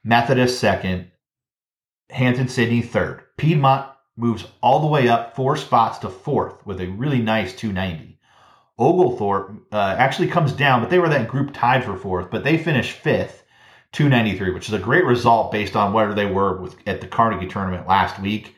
Methodist 0.03 0.59
second, 0.59 1.13
Hampden-Sydney 2.11 2.83
third. 2.83 3.23
Piedmont 3.37 3.89
moves 4.17 4.47
all 4.61 4.81
the 4.81 4.89
way 4.89 5.09
up 5.09 5.37
four 5.37 5.57
spots 5.57 5.99
to 5.99 6.11
fourth 6.11 6.67
with 6.67 6.81
a 6.81 6.89
really 6.89 7.21
nice 7.21 7.55
290. 7.55 8.14
Oglethorpe 8.79 9.55
uh, 9.73 9.97
actually 9.99 10.29
comes 10.29 10.53
down, 10.53 10.81
but 10.81 10.91
they 10.91 10.99
were 10.99 11.09
that 11.09 11.29
group 11.29 11.53
tied 11.53 11.85
for 11.85 11.97
fourth, 11.97 12.31
but 12.31 12.43
they 12.43 12.59
finished 12.59 12.99
fifth, 12.99 13.45
293, 13.93 14.53
which 14.53 14.69
is 14.69 14.75
a 14.75 14.79
great 14.79 15.05
result 15.05 15.53
based 15.53 15.77
on 15.77 15.93
where 15.93 16.13
they 16.13 16.27
were 16.27 16.61
with, 16.61 16.77
at 16.87 17.01
the 17.01 17.07
Carnegie 17.07 17.47
tournament 17.47 17.87
last 17.87 18.21
week. 18.21 18.57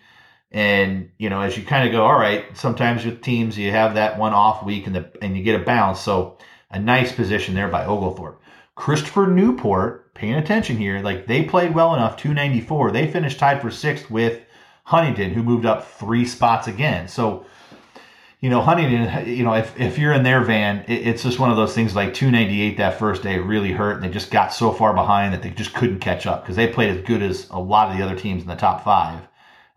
And 0.51 1.11
you 1.19 1.29
know, 1.29 1.43
as 1.43 1.57
you 1.59 1.65
kind 1.65 1.87
of 1.87 1.93
go, 1.93 2.05
all 2.05 2.19
right, 2.19 2.45
sometimes 2.57 3.05
with 3.05 3.21
teams 3.21 3.59
you 3.59 3.71
have 3.73 3.95
that 3.95 4.19
one 4.19 4.33
off 4.33 4.65
week 4.65 4.87
and 4.87 4.97
the 4.97 5.11
and 5.21 5.37
you 5.37 5.43
get 5.43 5.61
a 5.61 5.65
bounce. 5.65 6.01
So 6.01 6.39
a 6.71 6.79
nice 6.79 7.13
position 7.13 7.55
there 7.55 7.69
by 7.69 7.85
Oglethorpe. 7.85 8.41
Christopher 8.75 9.27
Newport, 9.27 10.15
paying 10.15 10.35
attention 10.35 10.77
here, 10.77 11.01
like 11.01 11.27
they 11.27 11.43
played 11.43 11.75
well 11.75 11.95
enough, 11.95 12.17
294. 12.17 12.91
They 12.91 13.11
finished 13.11 13.39
tied 13.39 13.61
for 13.61 13.71
sixth 13.71 14.11
with 14.11 14.43
Huntingdon, 14.85 15.33
who 15.33 15.43
moved 15.43 15.67
up 15.67 15.91
three 15.91 16.25
spots 16.25 16.69
again. 16.69 17.09
So 17.09 17.45
you 18.47 18.51
know, 18.51 18.61
Huntingdon, 18.61 19.27
you 19.29 19.43
know, 19.43 19.55
if, 19.55 19.77
if 19.77 19.99
you're 19.99 20.13
in 20.13 20.23
their 20.23 20.41
van, 20.41 20.85
it, 20.87 21.05
it's 21.05 21.25
just 21.25 21.41
one 21.41 21.51
of 21.51 21.57
those 21.57 21.75
things 21.75 21.97
like 21.97 22.15
298 22.15 22.77
that 22.77 22.97
first 22.97 23.25
day 23.25 23.41
really 23.41 23.73
hurt, 23.73 23.97
and 23.97 24.05
they 24.05 24.09
just 24.09 24.31
got 24.31 24.55
so 24.55 24.71
far 24.71 24.95
behind 24.95 25.35
that 25.35 25.43
they 25.43 25.51
just 25.51 25.75
couldn't 25.75 25.99
catch 25.99 26.29
up 26.29 26.45
because 26.45 26.55
they 26.55 26.69
played 26.69 26.97
as 26.97 27.05
good 27.05 27.23
as 27.23 27.49
a 27.51 27.59
lot 27.59 27.91
of 27.91 27.99
the 27.99 28.05
other 28.05 28.15
teams 28.15 28.43
in 28.43 28.49
the 28.49 28.55
top 28.55 28.85
five. 28.85 29.21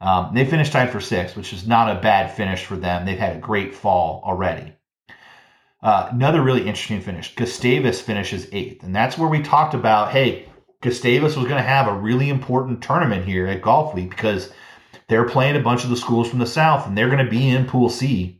Um, 0.01 0.35
they 0.35 0.45
finished 0.45 0.71
tied 0.71 0.91
for 0.91 1.01
six, 1.01 1.35
which 1.35 1.51
is 1.51 1.65
not 1.65 1.89
a 1.89 1.99
bad 1.99 2.31
finish 2.35 2.63
for 2.63 2.75
them. 2.77 3.07
They've 3.07 3.17
had 3.17 3.37
a 3.37 3.39
great 3.39 3.73
fall 3.73 4.21
already. 4.23 4.71
Uh, 5.81 6.09
another 6.11 6.43
really 6.43 6.67
interesting 6.67 7.01
finish. 7.01 7.33
Gustavus 7.35 7.99
finishes 7.99 8.49
eighth, 8.51 8.83
and 8.83 8.95
that's 8.95 9.17
where 9.17 9.29
we 9.29 9.41
talked 9.41 9.73
about, 9.73 10.11
hey, 10.11 10.47
Gustavus 10.81 11.35
was 11.35 11.47
going 11.47 11.57
to 11.57 11.67
have 11.67 11.87
a 11.87 11.99
really 11.99 12.29
important 12.29 12.83
tournament 12.83 13.25
here 13.25 13.47
at 13.47 13.63
Golf 13.63 13.95
Week 13.95 14.11
because 14.11 14.53
they're 15.07 15.27
playing 15.27 15.55
a 15.55 15.59
bunch 15.59 15.83
of 15.83 15.89
the 15.89 15.97
schools 15.97 16.29
from 16.29 16.37
the 16.37 16.45
South, 16.45 16.85
and 16.85 16.95
they're 16.95 17.09
going 17.09 17.25
to 17.25 17.31
be 17.31 17.49
in 17.49 17.65
Pool 17.65 17.89
C 17.89 18.39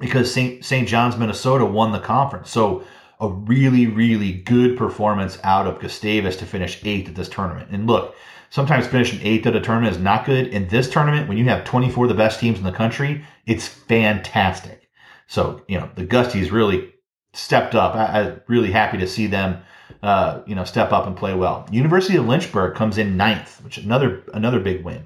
because 0.00 0.32
St. 0.32 0.64
St. 0.64 0.88
John's, 0.88 1.16
Minnesota 1.16 1.64
won 1.64 1.92
the 1.92 2.00
conference. 2.00 2.50
So 2.50 2.84
a 3.20 3.28
really, 3.28 3.86
really 3.86 4.32
good 4.32 4.76
performance 4.76 5.38
out 5.44 5.66
of 5.66 5.78
Gustavus 5.78 6.36
to 6.36 6.46
finish 6.46 6.80
eighth 6.84 7.08
at 7.08 7.14
this 7.14 7.28
tournament. 7.28 7.68
And 7.70 7.86
look, 7.86 8.16
sometimes 8.48 8.86
finishing 8.86 9.20
eighth 9.22 9.46
at 9.46 9.54
a 9.54 9.60
tournament 9.60 9.94
is 9.94 10.02
not 10.02 10.24
good. 10.24 10.48
In 10.48 10.68
this 10.68 10.90
tournament, 10.90 11.28
when 11.28 11.36
you 11.36 11.44
have 11.44 11.64
24 11.64 12.06
of 12.06 12.08
the 12.08 12.14
best 12.14 12.40
teams 12.40 12.58
in 12.58 12.64
the 12.64 12.72
country, 12.72 13.24
it's 13.46 13.68
fantastic. 13.68 14.88
So, 15.26 15.62
you 15.68 15.78
know, 15.78 15.90
the 15.94 16.06
Gusties 16.06 16.50
really 16.50 16.94
stepped 17.34 17.74
up. 17.74 17.94
I, 17.94 18.20
am 18.20 18.40
really 18.48 18.72
happy 18.72 18.96
to 18.98 19.06
see 19.06 19.26
them, 19.26 19.62
uh, 20.02 20.40
you 20.46 20.54
know, 20.54 20.64
step 20.64 20.90
up 20.90 21.06
and 21.06 21.14
play 21.14 21.34
well. 21.34 21.68
University 21.70 22.16
of 22.16 22.26
Lynchburg 22.26 22.74
comes 22.74 22.96
in 22.96 23.18
ninth, 23.18 23.62
which 23.62 23.76
another, 23.76 24.22
another 24.32 24.60
big 24.60 24.82
win 24.82 25.04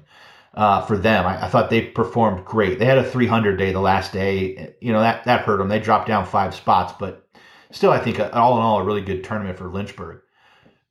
uh, 0.55 0.81
for 0.81 0.97
them. 0.97 1.25
I, 1.25 1.45
I, 1.45 1.49
thought 1.49 1.69
they 1.69 1.81
performed 1.81 2.45
great. 2.45 2.79
They 2.79 2.85
had 2.85 2.97
a 2.97 3.09
300 3.09 3.57
day 3.57 3.73
the 3.73 3.81
last 3.81 4.13
day. 4.13 4.73
You 4.79 4.93
know, 4.93 5.01
that, 5.01 5.25
that 5.25 5.41
hurt 5.41 5.57
them. 5.57 5.67
They 5.67 5.79
dropped 5.79 6.07
down 6.07 6.25
five 6.25 6.55
spots, 6.55 6.93
but 6.97 7.27
still, 7.71 7.91
I 7.91 7.99
think 7.99 8.19
all 8.19 8.57
in 8.57 8.63
all, 8.63 8.79
a 8.79 8.83
really 8.83 9.01
good 9.01 9.23
tournament 9.23 9.57
for 9.57 9.67
Lynchburg. 9.67 10.21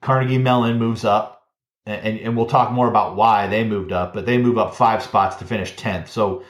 Carnegie 0.03 0.37
Mellon 0.37 0.79
moves 0.79 1.05
up, 1.05 1.49
and, 1.87 2.21
and 2.21 2.37
we'll 2.37 2.47
talk 2.47 2.73
more 2.73 2.89
about 2.89 3.17
why 3.17 3.47
they 3.47 3.65
moved 3.65 3.91
up, 3.91 4.13
but 4.13 4.27
they 4.27 4.37
move 4.37 4.59
up 4.59 4.75
five 4.75 5.03
spots 5.03 5.37
to 5.37 5.47
finish 5.47 5.75
10th. 5.77 6.09
So, 6.09 6.45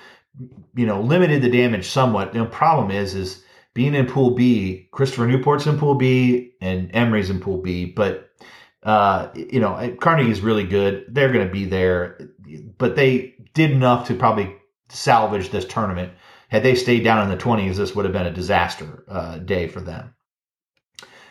you 0.74 0.87
know, 0.87 1.00
limited 1.00 1.40
the 1.40 1.50
damage 1.50 1.87
somewhat. 1.87 2.33
The 2.33 2.44
problem 2.46 2.90
is, 2.90 3.14
is 3.14 3.44
being 3.74 3.94
in 3.94 4.07
Pool 4.07 4.31
B, 4.31 4.88
Christopher 4.90 5.29
Newport's 5.29 5.68
in 5.68 5.79
Pool 5.79 5.94
B, 5.94 6.55
and 6.61 6.90
Emory's 6.92 7.31
in 7.31 7.38
Pool 7.38 7.59
B, 7.59 7.85
but 7.85 8.31
uh, 8.85 9.31
you 9.35 9.61
know, 9.61 9.96
Carnegie 10.00 10.31
is 10.31 10.42
really 10.42 10.64
good. 10.64 11.07
They're 11.09 11.33
going 11.33 11.46
to 11.46 11.53
be 11.53 11.64
there, 11.64 12.18
but 12.79 12.97
they 12.97 13.35
did 13.55 13.71
enough 13.71 14.09
to 14.09 14.15
probably 14.15 14.55
salvage 14.89 15.51
this 15.51 15.65
tournament. 15.65 16.13
Had 16.49 16.63
they 16.63 16.75
stayed 16.75 17.05
down 17.05 17.23
in 17.23 17.37
the 17.37 17.43
20s, 17.43 17.77
this 17.77 17.95
would 17.95 18.05
have 18.05 18.13
been 18.13 18.27
a 18.27 18.33
disaster 18.33 19.05
uh, 19.09 19.39
day 19.39 19.67
for 19.67 19.81
them. 19.81 20.15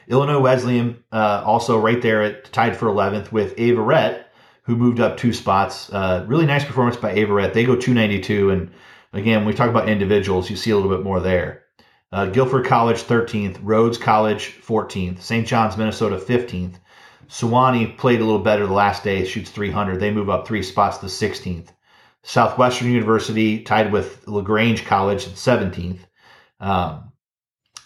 Illinois 0.08 0.40
Wesleyan 0.40 1.02
uh, 1.12 1.44
also 1.46 1.80
right 1.80 2.02
there 2.02 2.22
at 2.22 2.52
tied 2.52 2.76
for 2.76 2.88
11th 2.88 3.32
with 3.32 3.56
Averett, 3.56 4.26
who 4.64 4.76
moved 4.76 5.00
up 5.00 5.18
two 5.18 5.34
spots. 5.34 5.92
Uh, 5.92 6.26
really 6.28 6.46
nice 6.46 6.66
performance 6.66 6.98
by 6.98 7.14
Averett. 7.16 7.54
They 7.54 7.64
go 7.64 7.76
292, 7.76 8.50
and 8.50 8.72
again, 9.14 9.46
we 9.46 9.54
talk 9.54 9.70
about 9.70 9.88
individuals, 9.88 10.50
you 10.50 10.56
see 10.56 10.72
a 10.72 10.76
little 10.76 10.92
bit 10.92 11.04
more 11.04 11.20
there. 11.20 11.64
Uh, 12.12 12.28
Guilford 12.28 12.66
College 12.66 13.04
13th, 13.04 13.58
Rhodes 13.64 13.98
College 13.98 14.60
14th, 14.62 15.22
St. 15.22 15.48
John's, 15.48 15.78
Minnesota 15.78 16.18
15th, 16.18 16.76
Sewanee 17.28 17.98
played 17.98 18.22
a 18.22 18.26
little 18.26 18.42
better 18.42 18.66
the 18.66 18.74
last 18.74 19.04
day, 19.04 19.26
shoots 19.26 19.52
300. 19.52 20.00
They 20.00 20.12
move 20.12 20.30
up 20.30 20.48
three 20.48 20.64
spots 20.64 20.98
to 21.00 21.08
16th. 21.08 21.70
Southwestern 22.24 22.92
University 22.92 23.64
tied 23.64 23.92
with 23.92 24.28
LaGrange 24.28 24.86
College 24.86 25.28
at 25.28 25.34
17th. 25.34 26.00
Um, 26.60 27.12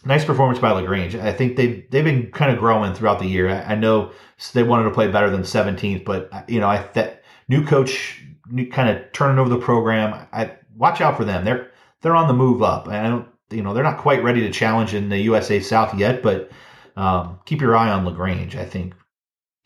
nice 0.06 0.24
performance 0.24 0.60
by 0.60 0.72
LaGrange. 0.72 1.16
I 1.16 1.34
think 1.34 1.56
they 1.56 1.88
they've 1.90 2.04
been 2.04 2.32
kind 2.32 2.52
of 2.52 2.60
growing 2.60 2.94
throughout 2.94 3.20
the 3.20 3.26
year. 3.26 3.50
I, 3.50 3.74
I, 3.74 3.76
know 3.76 4.12
they 4.54 4.62
wanted 4.64 4.84
to 4.84 4.92
play 4.92 5.08
better 5.08 5.32
than 5.32 5.42
17th, 5.42 6.06
but 6.06 6.46
you 6.48 6.60
know, 6.60 6.68
I 6.68 6.88
that 6.94 7.24
new 7.48 7.66
coach 7.66 8.24
new, 8.50 8.70
kind 8.70 8.90
of 8.90 9.12
turning 9.12 9.40
over 9.40 9.50
the 9.50 9.58
program. 9.58 10.28
I 10.32 10.56
watch 10.76 11.02
out 11.02 11.18
for 11.18 11.26
them. 11.26 11.44
They're 11.44 11.72
they're 12.02 12.16
on 12.16 12.28
the 12.28 12.34
move 12.34 12.62
up. 12.62 12.88
I 12.88 13.04
don't 13.04 13.28
you 13.50 13.64
know 13.64 13.74
they're 13.74 13.84
not 13.84 13.98
quite 13.98 14.24
ready 14.24 14.42
to 14.42 14.52
challenge 14.52 14.94
in 14.94 15.10
the 15.10 15.18
USA 15.20 15.60
South 15.60 15.98
yet, 15.98 16.22
but 16.22 16.52
um, 16.96 17.40
keep 17.46 17.62
your 17.62 17.76
eye 17.76 17.90
on 17.90 18.06
Lagrange. 18.06 18.56
I 18.56 18.66
think 18.66 18.94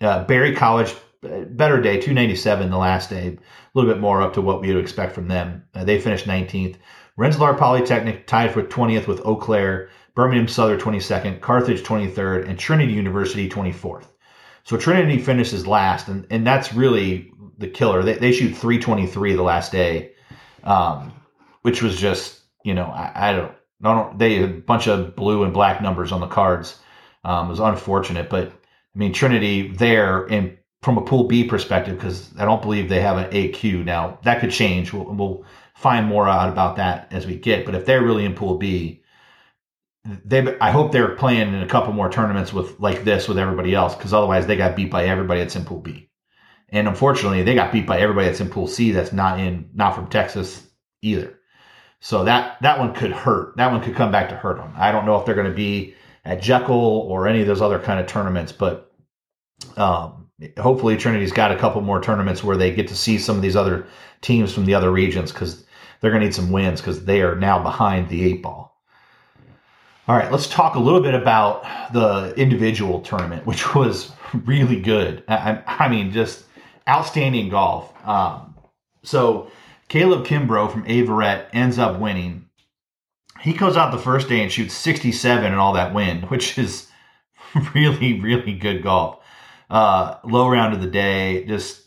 uh, 0.01 0.23
Berry 0.25 0.55
College, 0.55 0.95
better 1.21 1.81
day, 1.81 1.99
297 1.99 2.69
the 2.69 2.77
last 2.77 3.09
day, 3.09 3.27
a 3.27 3.37
little 3.73 3.91
bit 3.91 4.01
more 4.01 4.21
up 4.21 4.33
to 4.33 4.41
what 4.41 4.61
we 4.61 4.73
would 4.73 4.81
expect 4.83 5.13
from 5.13 5.27
them. 5.27 5.63
Uh, 5.73 5.83
they 5.83 5.99
finished 5.99 6.25
19th. 6.25 6.77
Rensselaer 7.17 7.53
Polytechnic 7.53 8.25
tied 8.25 8.51
for 8.51 8.63
20th 8.63 9.07
with 9.07 9.25
Eau 9.25 9.35
Claire, 9.35 9.89
Birmingham 10.15 10.47
Southern 10.47 10.79
22nd, 10.79 11.41
Carthage 11.41 11.83
23rd, 11.83 12.49
and 12.49 12.57
Trinity 12.57 12.93
University 12.93 13.49
24th. 13.49 14.05
So 14.63 14.77
Trinity 14.77 15.19
finishes 15.19 15.67
last, 15.67 16.07
and, 16.07 16.25
and 16.29 16.45
that's 16.45 16.73
really 16.73 17.31
the 17.57 17.67
killer. 17.67 18.03
They, 18.03 18.15
they 18.15 18.31
shoot 18.31 18.55
323 18.55 19.35
the 19.35 19.43
last 19.43 19.71
day, 19.71 20.13
um, 20.63 21.13
which 21.61 21.81
was 21.81 21.99
just, 21.99 22.41
you 22.63 22.73
know, 22.73 22.85
I, 22.85 23.29
I 23.29 23.33
don't, 23.33 24.17
they 24.17 24.35
had 24.35 24.49
a 24.49 24.53
bunch 24.53 24.87
of 24.87 25.15
blue 25.15 25.43
and 25.43 25.53
black 25.53 25.81
numbers 25.81 26.11
on 26.11 26.21
the 26.21 26.27
cards. 26.27 26.79
Um, 27.23 27.47
it 27.47 27.51
was 27.51 27.59
unfortunate, 27.59 28.29
but 28.29 28.51
I 28.95 28.99
mean, 28.99 29.13
Trinity 29.13 29.69
there 29.69 30.25
in 30.27 30.57
from 30.81 30.97
a 30.97 31.01
Pool 31.01 31.25
B 31.25 31.43
perspective, 31.43 31.95
because 31.95 32.31
I 32.37 32.45
don't 32.45 32.61
believe 32.61 32.89
they 32.89 33.01
have 33.01 33.17
an 33.17 33.31
AQ 33.31 33.85
now. 33.85 34.17
That 34.23 34.41
could 34.41 34.51
change. 34.51 34.91
We'll, 34.91 35.05
we'll 35.05 35.45
find 35.75 36.07
more 36.07 36.27
out 36.27 36.49
about 36.49 36.77
that 36.77 37.07
as 37.11 37.27
we 37.27 37.35
get. 37.35 37.65
But 37.65 37.75
if 37.75 37.85
they're 37.85 38.03
really 38.03 38.25
in 38.25 38.33
Pool 38.33 38.57
B, 38.57 39.03
they 40.25 40.57
I 40.59 40.71
hope 40.71 40.91
they're 40.91 41.15
playing 41.15 41.53
in 41.53 41.61
a 41.61 41.67
couple 41.67 41.93
more 41.93 42.11
tournaments 42.11 42.51
with 42.51 42.79
like 42.79 43.03
this 43.03 43.27
with 43.27 43.37
everybody 43.37 43.75
else, 43.75 43.95
because 43.95 44.13
otherwise 44.13 44.47
they 44.47 44.57
got 44.57 44.75
beat 44.75 44.89
by 44.89 45.05
everybody 45.05 45.41
that's 45.41 45.55
in 45.55 45.65
Pool 45.65 45.79
B. 45.79 46.09
And 46.69 46.87
unfortunately, 46.87 47.43
they 47.43 47.53
got 47.53 47.71
beat 47.71 47.85
by 47.85 47.99
everybody 47.99 48.27
that's 48.27 48.39
in 48.39 48.49
Pool 48.49 48.67
C 48.67 48.91
that's 48.91 49.13
not 49.13 49.39
in 49.39 49.69
not 49.73 49.93
from 49.93 50.07
Texas 50.07 50.67
either. 51.01 51.37
So 51.99 52.23
that 52.23 52.57
that 52.61 52.79
one 52.79 52.95
could 52.95 53.11
hurt. 53.11 53.55
That 53.57 53.71
one 53.71 53.81
could 53.81 53.95
come 53.95 54.11
back 54.11 54.29
to 54.29 54.35
hurt 54.35 54.57
them. 54.57 54.73
I 54.75 54.91
don't 54.91 55.05
know 55.05 55.17
if 55.17 55.25
they're 55.25 55.35
going 55.35 55.49
to 55.49 55.53
be 55.53 55.93
at 56.23 56.41
Jekyll 56.41 56.75
or 56.75 57.27
any 57.27 57.41
of 57.41 57.47
those 57.47 57.61
other 57.61 57.79
kind 57.79 57.99
of 57.99 58.07
tournaments. 58.07 58.51
But 58.51 58.91
um, 59.77 60.29
hopefully, 60.59 60.97
Trinity's 60.97 61.31
got 61.31 61.51
a 61.51 61.57
couple 61.57 61.81
more 61.81 62.01
tournaments 62.01 62.43
where 62.43 62.57
they 62.57 62.73
get 62.73 62.87
to 62.89 62.95
see 62.95 63.17
some 63.17 63.35
of 63.35 63.41
these 63.41 63.55
other 63.55 63.87
teams 64.21 64.53
from 64.53 64.65
the 64.65 64.75
other 64.75 64.91
regions 64.91 65.31
because 65.31 65.63
they're 65.99 66.11
going 66.11 66.21
to 66.21 66.27
need 66.27 66.35
some 66.35 66.51
wins 66.51 66.81
because 66.81 67.05
they 67.05 67.21
are 67.21 67.35
now 67.35 67.61
behind 67.61 68.09
the 68.09 68.23
eight 68.23 68.41
ball. 68.41 68.71
All 70.07 70.17
right, 70.17 70.31
let's 70.31 70.47
talk 70.47 70.75
a 70.75 70.79
little 70.79 71.01
bit 71.01 71.13
about 71.13 71.63
the 71.93 72.33
individual 72.35 73.01
tournament, 73.01 73.45
which 73.45 73.75
was 73.75 74.11
really 74.45 74.79
good. 74.79 75.23
I, 75.27 75.61
I 75.65 75.87
mean, 75.89 76.11
just 76.11 76.45
outstanding 76.87 77.49
golf. 77.49 77.93
Um, 78.07 78.55
so 79.03 79.51
Caleb 79.89 80.25
Kimbrough 80.25 80.71
from 80.71 80.83
Averett 80.85 81.45
ends 81.53 81.77
up 81.77 81.99
winning 81.99 82.47
he 83.41 83.53
goes 83.53 83.75
out 83.75 83.91
the 83.91 83.97
first 83.97 84.29
day 84.29 84.41
and 84.41 84.51
shoots 84.51 84.73
67 84.73 85.45
and 85.45 85.55
all 85.55 85.73
that 85.73 85.93
wind, 85.93 86.25
which 86.29 86.57
is 86.57 86.87
really, 87.73 88.19
really 88.19 88.53
good 88.53 88.83
golf. 88.83 89.19
Uh, 89.69 90.17
low 90.23 90.49
round 90.49 90.73
of 90.73 90.81
the 90.81 90.87
day, 90.87 91.45
just 91.45 91.81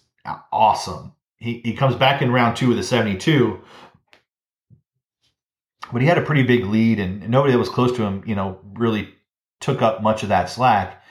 awesome. 0.53 1.13
He, 1.37 1.61
he 1.65 1.75
comes 1.75 1.95
back 1.97 2.23
in 2.23 2.33
round 2.33 2.57
two 2.57 2.69
with 2.69 2.79
a 2.79 2.83
72, 2.83 3.61
but 5.93 6.01
he 6.01 6.09
had 6.09 6.17
a 6.17 6.23
pretty 6.23 6.43
big 6.43 6.65
lead, 6.65 6.99
and 6.99 7.29
nobody 7.29 7.53
that 7.53 7.59
was 7.59 7.69
close 7.69 7.93
to 7.97 8.03
him, 8.03 8.25
you 8.27 8.35
know, 8.35 8.59
really 8.73 9.15
took 9.61 9.83
up 9.83 10.03
much 10.03 10.23
of 10.23 10.31
that 10.31 10.49
slack. 10.49 11.03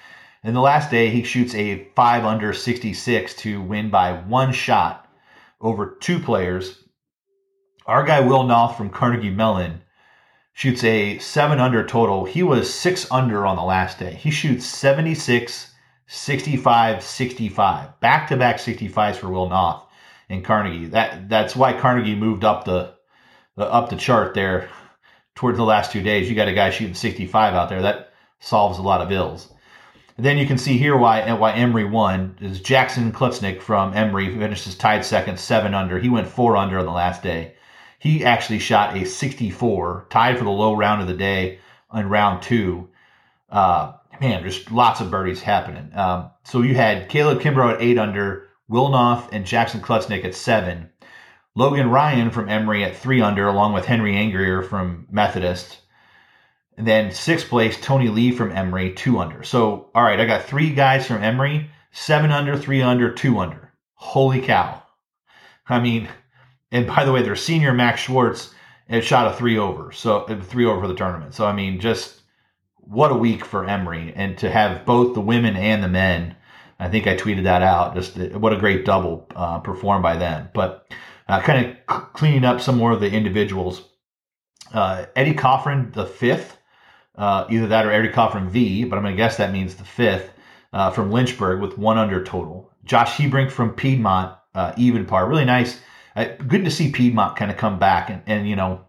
And 0.44 0.56
the 0.56 0.62
last 0.62 0.90
day, 0.90 1.10
he 1.10 1.24
shoots 1.24 1.54
a 1.54 1.88
five 1.96 2.26
under 2.26 2.54
66 2.54 3.36
to 3.36 3.62
win 3.62 3.92
by 3.92 4.14
one 4.14 4.52
shot 4.52 5.08
over 5.62 5.96
two 6.02 6.20
players 6.20 6.84
our 7.86 8.04
guy 8.04 8.22
Will 8.22 8.44
Noth 8.44 8.78
from 8.78 8.90
Carnegie 8.90 9.30
Mellon 9.30 9.83
shoots 10.54 10.84
a 10.84 11.18
seven 11.18 11.60
under 11.60 11.86
total. 11.86 12.26
He 12.26 12.44
was 12.44 12.74
six 12.74 13.12
under 13.12 13.46
on 13.46 13.56
the 13.56 13.64
last 13.64 14.00
day. 14.00 14.14
He 14.14 14.32
shoots 14.32 14.66
76, 14.66 15.72
65, 16.08 17.04
65, 17.04 18.00
back 18.00 18.28
to 18.30 18.38
back 18.38 18.58
65s 18.58 19.16
for 19.16 19.30
Will 19.30 19.50
Noth 19.50 19.84
in 20.30 20.44
Carnegie. 20.44 20.86
That 20.86 21.28
that's 21.28 21.56
why 21.56 21.74
Carnegie 21.74 22.16
moved 22.16 22.44
up 22.44 22.66
the, 22.66 22.94
the 23.58 23.66
up 23.66 23.90
the 23.90 23.96
chart 23.96 24.34
there 24.34 24.70
towards 25.36 25.58
the 25.58 25.64
last 25.64 25.92
two 25.92 26.02
days. 26.02 26.30
You 26.30 26.36
got 26.36 26.48
a 26.48 26.54
guy 26.54 26.70
shooting 26.70 26.94
65 26.94 27.54
out 27.54 27.70
there. 27.70 27.82
That 27.82 28.14
solves 28.40 28.78
a 28.78 28.84
lot 28.84 29.02
of 29.02 29.12
ills. 29.12 29.52
And 30.16 30.26
then 30.26 30.38
you 30.38 30.46
can 30.46 30.60
see 30.60 30.78
here 30.78 30.96
why 30.96 31.34
why 31.34 31.54
Emory 31.54 31.86
won 31.86 32.38
is 32.40 32.60
Jackson 32.60 33.12
Klutznick 33.12 33.62
from 33.62 33.96
Emory 33.96 34.30
finishes 34.38 34.76
tied 34.76 35.04
second, 35.04 35.40
seven 35.40 35.74
under. 35.74 35.98
He 35.98 36.10
went 36.10 36.28
four 36.28 36.56
under 36.56 36.78
on 36.78 36.86
the 36.86 36.92
last 36.92 37.24
day. 37.24 37.56
He 38.04 38.26
actually 38.26 38.60
shot 38.60 38.98
a 38.98 39.06
64, 39.06 40.08
tied 40.10 40.38
for 40.38 40.44
the 40.44 40.50
low 40.50 40.74
round 40.76 41.02
of 41.02 41.08
the 41.08 41.14
day 41.14 41.60
on 41.90 42.10
round 42.10 42.44
two. 42.44 42.90
Uh, 43.50 43.94
man, 44.20 44.42
there's 44.42 44.70
lots 44.70 45.00
of 45.00 45.10
birdies 45.10 45.42
happening. 45.42 45.90
Um, 45.96 46.30
so 46.44 46.64
you 46.64 46.76
had 46.76 47.08
Caleb 47.08 47.40
Kimbrough 47.40 47.76
at 47.76 47.82
eight 47.82 47.98
under, 47.98 48.50
Will 48.68 48.90
Noth 48.90 49.32
and 49.32 49.46
Jackson 49.46 49.80
Klutznick 49.80 50.26
at 50.26 50.36
seven, 50.36 50.90
Logan 51.56 51.90
Ryan 51.90 52.30
from 52.30 52.50
Emory 52.50 52.84
at 52.84 52.98
three 52.98 53.22
under, 53.22 53.48
along 53.48 53.72
with 53.72 53.86
Henry 53.86 54.18
Angrier 54.18 54.64
from 54.64 55.08
Methodist. 55.10 55.80
And 56.76 56.86
then 56.86 57.10
sixth 57.10 57.48
place, 57.48 57.80
Tony 57.80 58.10
Lee 58.10 58.34
from 58.34 58.52
Emory, 58.52 58.92
two 58.92 59.18
under. 59.18 59.44
So, 59.44 59.92
all 59.96 60.04
right, 60.04 60.20
I 60.20 60.26
got 60.26 60.44
three 60.44 60.72
guys 60.72 61.08
from 61.08 61.24
Emory, 61.24 61.70
seven 61.94 62.32
under, 62.32 62.58
three 62.58 62.82
under, 62.82 63.14
two 63.14 63.40
under. 63.40 63.72
Holy 63.94 64.42
cow. 64.42 64.84
I 65.70 65.80
mean, 65.80 66.10
and 66.74 66.88
by 66.88 67.06
the 67.06 67.12
way, 67.12 67.22
their 67.22 67.36
senior 67.36 67.72
Max 67.72 68.02
Schwartz 68.02 68.54
had 68.90 69.04
shot 69.04 69.32
a 69.32 69.36
three 69.36 69.58
over, 69.58 69.92
so 69.92 70.26
three 70.42 70.66
over 70.66 70.82
for 70.82 70.88
the 70.88 70.96
tournament. 70.96 71.34
So 71.34 71.46
I 71.46 71.54
mean, 71.54 71.80
just 71.80 72.22
what 72.76 73.12
a 73.12 73.16
week 73.16 73.46
for 73.46 73.66
Emory, 73.66 74.12
and 74.16 74.38
to 74.40 74.50
have 74.50 74.84
both 74.86 75.14
the 75.14 75.22
women 75.22 75.56
and 75.56 75.82
the 75.82 75.88
men. 75.88 76.36
I 76.80 76.90
think 76.90 77.08
I 77.08 77.16
tweeted 77.16 77.44
that 77.44 77.62
out. 77.62 77.96
Just 77.96 78.18
what 78.18 78.52
a 78.52 78.58
great 78.58 78.84
double 78.84 79.28
uh, 79.36 79.60
performed 79.60 80.04
by 80.04 80.18
them. 80.18 80.50
But 80.54 80.92
uh, 81.30 81.40
kind 81.42 81.78
of 81.88 82.14
cleaning 82.14 82.44
up 82.44 82.60
some 82.60 82.78
more 82.78 82.92
of 82.92 83.00
the 83.00 83.10
individuals. 83.10 83.88
Uh, 84.74 85.06
Eddie 85.16 85.36
Coffrin, 85.36 85.94
the 85.94 86.08
fifth, 86.08 86.58
uh, 87.16 87.46
either 87.50 87.68
that 87.68 87.86
or 87.86 87.92
Eddie 87.92 88.10
Coffrin 88.10 88.50
V, 88.50 88.86
but 88.86 88.98
I'm 88.98 89.04
going 89.04 89.14
to 89.14 89.18
guess 89.18 89.38
that 89.38 89.54
means 89.54 89.76
the 89.76 89.86
fifth 89.86 90.34
uh, 90.74 90.90
from 90.90 91.12
Lynchburg 91.12 91.62
with 91.62 91.78
one 91.78 92.00
under 92.00 92.24
total. 92.24 92.72
Josh 92.84 93.16
Hebrink 93.16 93.52
from 93.52 93.74
Piedmont, 93.74 94.36
uh, 94.56 94.74
even 94.76 95.06
par. 95.06 95.30
Really 95.30 95.46
nice 95.46 95.80
good 96.16 96.66
to 96.66 96.72
see 96.72 96.92
Piedmont 96.92 97.36
kind 97.36 97.52
of 97.52 97.58
come 97.58 97.80
back 97.80 98.10
and, 98.10 98.22
and 98.28 98.48
you 98.48 98.56
know 98.56 98.86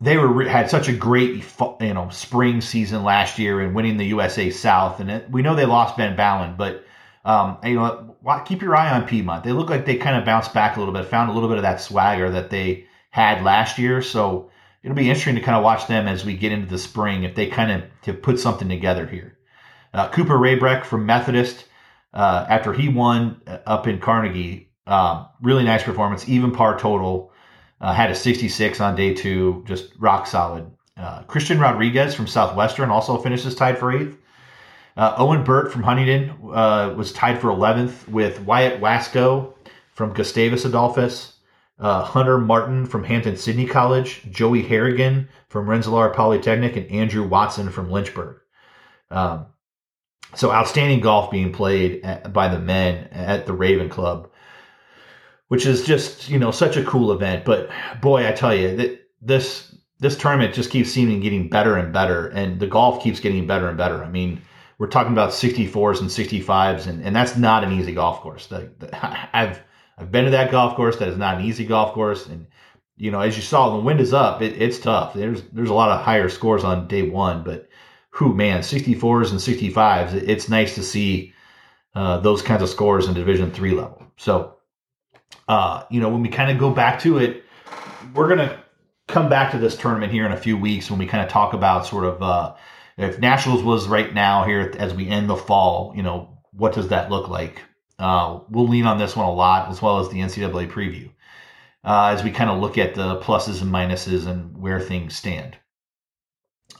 they 0.00 0.16
were 0.18 0.44
had 0.44 0.70
such 0.70 0.88
a 0.88 0.92
great 0.92 1.44
you 1.80 1.94
know 1.94 2.08
spring 2.10 2.60
season 2.60 3.02
last 3.02 3.38
year 3.38 3.60
and 3.60 3.74
winning 3.74 3.96
the 3.96 4.06
USA 4.06 4.50
South. 4.50 5.00
And 5.00 5.10
it, 5.10 5.30
we 5.30 5.42
know 5.42 5.54
they 5.54 5.64
lost 5.64 5.96
Ben 5.96 6.16
Ballin 6.16 6.54
but 6.56 6.84
um, 7.24 7.58
you 7.64 7.74
know 7.74 8.16
keep 8.44 8.62
your 8.62 8.76
eye 8.76 8.90
on 8.90 9.06
Piedmont. 9.06 9.44
They 9.44 9.52
look 9.52 9.70
like 9.70 9.86
they 9.86 9.96
kind 9.96 10.16
of 10.16 10.24
bounced 10.24 10.52
back 10.52 10.76
a 10.76 10.78
little 10.78 10.94
bit 10.94 11.06
found 11.06 11.30
a 11.30 11.32
little 11.32 11.48
bit 11.48 11.58
of 11.58 11.62
that 11.62 11.80
swagger 11.80 12.30
that 12.30 12.50
they 12.50 12.86
had 13.10 13.42
last 13.42 13.78
year. 13.78 14.02
So 14.02 14.50
it'll 14.82 14.94
be 14.94 15.08
interesting 15.08 15.36
to 15.36 15.40
kind 15.40 15.56
of 15.56 15.64
watch 15.64 15.86
them 15.86 16.06
as 16.06 16.24
we 16.24 16.36
get 16.36 16.52
into 16.52 16.68
the 16.68 16.78
spring 16.78 17.22
if 17.22 17.34
they 17.34 17.46
kind 17.46 17.72
of 17.72 17.82
to 18.02 18.12
put 18.12 18.38
something 18.38 18.68
together 18.68 19.06
here. 19.06 19.38
Uh, 19.94 20.08
Cooper 20.10 20.36
Raybreck 20.36 20.84
from 20.84 21.06
Methodist 21.06 21.64
uh, 22.12 22.44
after 22.48 22.74
he 22.74 22.88
won 22.88 23.40
uh, 23.46 23.58
up 23.66 23.86
in 23.86 23.98
Carnegie 23.98 24.70
um, 24.86 25.26
really 25.40 25.64
nice 25.64 25.82
performance, 25.82 26.28
even 26.28 26.52
par 26.52 26.78
total. 26.78 27.32
Uh, 27.80 27.92
had 27.92 28.10
a 28.10 28.14
66 28.14 28.80
on 28.80 28.96
day 28.96 29.12
two, 29.12 29.62
just 29.66 29.92
rock 29.98 30.26
solid. 30.26 30.70
Uh, 30.96 31.22
Christian 31.24 31.60
Rodriguez 31.60 32.14
from 32.14 32.26
Southwestern 32.26 32.90
also 32.90 33.18
finishes 33.18 33.54
tied 33.54 33.78
for 33.78 33.92
eighth. 33.92 34.16
Uh, 34.96 35.14
Owen 35.18 35.44
Burt 35.44 35.70
from 35.70 35.82
Huntingdon 35.82 36.30
uh, 36.54 36.94
was 36.96 37.12
tied 37.12 37.38
for 37.38 37.48
11th 37.48 38.08
with 38.08 38.40
Wyatt 38.40 38.80
Wasco 38.80 39.52
from 39.92 40.14
Gustavus 40.14 40.64
Adolphus, 40.64 41.34
uh, 41.78 42.02
Hunter 42.02 42.38
Martin 42.38 42.86
from 42.86 43.04
Hampden-Sydney 43.04 43.66
College, 43.66 44.22
Joey 44.30 44.62
Harrigan 44.62 45.28
from 45.50 45.68
Rensselaer 45.68 46.10
Polytechnic, 46.10 46.76
and 46.76 46.90
Andrew 46.90 47.26
Watson 47.28 47.68
from 47.68 47.90
Lynchburg. 47.90 48.38
Um, 49.10 49.46
so 50.34 50.50
outstanding 50.50 51.00
golf 51.00 51.30
being 51.30 51.52
played 51.52 52.02
at, 52.02 52.32
by 52.32 52.48
the 52.48 52.58
men 52.58 53.08
at 53.12 53.44
the 53.44 53.52
Raven 53.52 53.90
Club 53.90 54.30
which 55.48 55.66
is 55.66 55.84
just 55.84 56.28
you 56.28 56.38
know 56.38 56.50
such 56.50 56.76
a 56.76 56.84
cool 56.84 57.12
event. 57.12 57.44
But 57.44 57.70
boy, 58.00 58.26
I 58.26 58.32
tell 58.32 58.54
you 58.54 58.76
that 58.76 59.00
this 59.20 59.74
this 59.98 60.16
tournament 60.16 60.54
just 60.54 60.70
keeps 60.70 60.90
seeming 60.90 61.20
getting 61.20 61.48
better 61.48 61.76
and 61.76 61.92
better, 61.92 62.28
and 62.28 62.60
the 62.60 62.66
golf 62.66 63.02
keeps 63.02 63.20
getting 63.20 63.46
better 63.46 63.68
and 63.68 63.78
better. 63.78 64.04
I 64.04 64.10
mean, 64.10 64.42
we're 64.78 64.88
talking 64.88 65.12
about 65.12 65.30
64s 65.30 66.00
and 66.00 66.10
65s, 66.10 66.86
and, 66.86 67.02
and 67.02 67.16
that's 67.16 67.36
not 67.36 67.64
an 67.64 67.72
easy 67.72 67.94
golf 67.94 68.20
course. 68.20 68.46
The, 68.46 68.70
the, 68.78 68.90
I've 69.36 69.62
I've 69.98 70.12
been 70.12 70.26
to 70.26 70.30
that 70.32 70.50
golf 70.50 70.76
course. 70.76 70.96
That 70.96 71.08
is 71.08 71.16
not 71.16 71.38
an 71.38 71.44
easy 71.44 71.64
golf 71.64 71.92
course, 71.94 72.26
and 72.26 72.46
you 72.96 73.10
know, 73.10 73.20
as 73.20 73.36
you 73.36 73.42
saw, 73.42 73.70
the 73.70 73.82
wind 73.82 74.00
is 74.00 74.12
up. 74.12 74.42
It, 74.42 74.60
it's 74.60 74.78
tough. 74.78 75.14
There's 75.14 75.42
there's 75.52 75.70
a 75.70 75.74
lot 75.74 75.90
of 75.90 76.04
higher 76.04 76.28
scores 76.28 76.64
on 76.64 76.88
day 76.88 77.02
one, 77.02 77.42
but 77.44 77.68
who 78.10 78.34
man, 78.34 78.60
64s 78.60 79.30
and 79.30 79.38
65s. 79.38 80.14
it's 80.14 80.48
nice 80.48 80.74
to 80.74 80.82
see 80.82 81.34
uh, 81.94 82.18
those 82.20 82.40
kinds 82.40 82.62
of 82.62 82.68
scores 82.70 83.08
in 83.08 83.14
Division 83.14 83.50
three 83.50 83.72
level. 83.72 84.06
So 84.16 84.55
uh, 85.48 85.84
you 85.90 86.00
know, 86.00 86.08
when 86.08 86.22
we 86.22 86.28
kind 86.28 86.50
of 86.50 86.58
go 86.58 86.70
back 86.70 87.00
to 87.00 87.18
it, 87.18 87.44
we're 88.14 88.28
going 88.28 88.48
to 88.48 88.58
come 89.08 89.28
back 89.28 89.52
to 89.52 89.58
this 89.58 89.76
tournament 89.76 90.12
here 90.12 90.26
in 90.26 90.32
a 90.32 90.36
few 90.36 90.56
weeks 90.56 90.90
when 90.90 90.98
we 90.98 91.06
kind 91.06 91.24
of 91.24 91.30
talk 91.30 91.52
about 91.52 91.86
sort 91.86 92.04
of 92.04 92.22
uh, 92.22 92.54
if 92.96 93.18
Nationals 93.18 93.62
was 93.62 93.86
right 93.86 94.12
now 94.12 94.44
here 94.44 94.72
as 94.78 94.94
we 94.94 95.08
end 95.08 95.28
the 95.28 95.36
fall, 95.36 95.92
you 95.94 96.02
know, 96.02 96.38
what 96.52 96.72
does 96.72 96.88
that 96.88 97.10
look 97.10 97.28
like? 97.28 97.62
Uh, 97.98 98.40
we'll 98.50 98.68
lean 98.68 98.86
on 98.86 98.98
this 98.98 99.16
one 99.16 99.26
a 99.26 99.32
lot 99.32 99.70
as 99.70 99.80
well 99.80 100.00
as 100.00 100.08
the 100.08 100.20
NCAA 100.20 100.70
preview 100.70 101.10
uh, 101.84 102.08
as 102.08 102.22
we 102.22 102.30
kind 102.30 102.50
of 102.50 102.60
look 102.60 102.76
at 102.76 102.94
the 102.94 103.20
pluses 103.20 103.62
and 103.62 103.72
minuses 103.72 104.26
and 104.26 104.56
where 104.58 104.80
things 104.80 105.16
stand. 105.16 105.56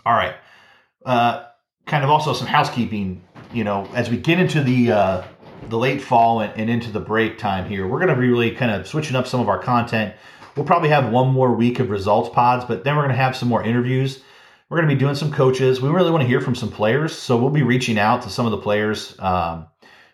All 0.04 0.14
right. 0.14 0.34
Uh, 1.04 1.44
kind 1.86 2.02
of 2.02 2.10
also 2.10 2.32
some 2.32 2.48
housekeeping, 2.48 3.22
you 3.52 3.64
know, 3.64 3.88
as 3.94 4.10
we 4.10 4.16
get 4.16 4.40
into 4.40 4.62
the 4.62 4.92
uh, 4.92 5.24
the 5.68 5.78
late 5.78 6.02
fall 6.02 6.40
and, 6.40 6.52
and 6.58 6.70
into 6.70 6.90
the 6.90 7.00
break 7.00 7.38
time 7.38 7.68
here, 7.68 7.86
we're 7.86 7.98
going 7.98 8.14
to 8.14 8.20
be 8.20 8.28
really 8.28 8.52
kind 8.52 8.70
of 8.70 8.86
switching 8.86 9.16
up 9.16 9.26
some 9.26 9.40
of 9.40 9.48
our 9.48 9.58
content. 9.58 10.14
We'll 10.56 10.66
probably 10.66 10.88
have 10.88 11.10
one 11.10 11.28
more 11.28 11.52
week 11.52 11.80
of 11.80 11.90
results 11.90 12.30
pods, 12.30 12.64
but 12.64 12.84
then 12.84 12.96
we're 12.96 13.02
going 13.02 13.14
to 13.14 13.22
have 13.22 13.36
some 13.36 13.48
more 13.48 13.62
interviews. 13.62 14.22
We're 14.68 14.78
going 14.78 14.88
to 14.88 14.94
be 14.94 14.98
doing 14.98 15.14
some 15.14 15.30
coaches. 15.30 15.80
We 15.80 15.90
really 15.90 16.10
want 16.10 16.22
to 16.22 16.28
hear 16.28 16.40
from 16.40 16.54
some 16.54 16.70
players, 16.70 17.16
so 17.16 17.36
we'll 17.36 17.50
be 17.50 17.62
reaching 17.62 17.98
out 17.98 18.22
to 18.22 18.30
some 18.30 18.46
of 18.46 18.52
the 18.52 18.58
players. 18.58 19.16
Um, 19.18 19.66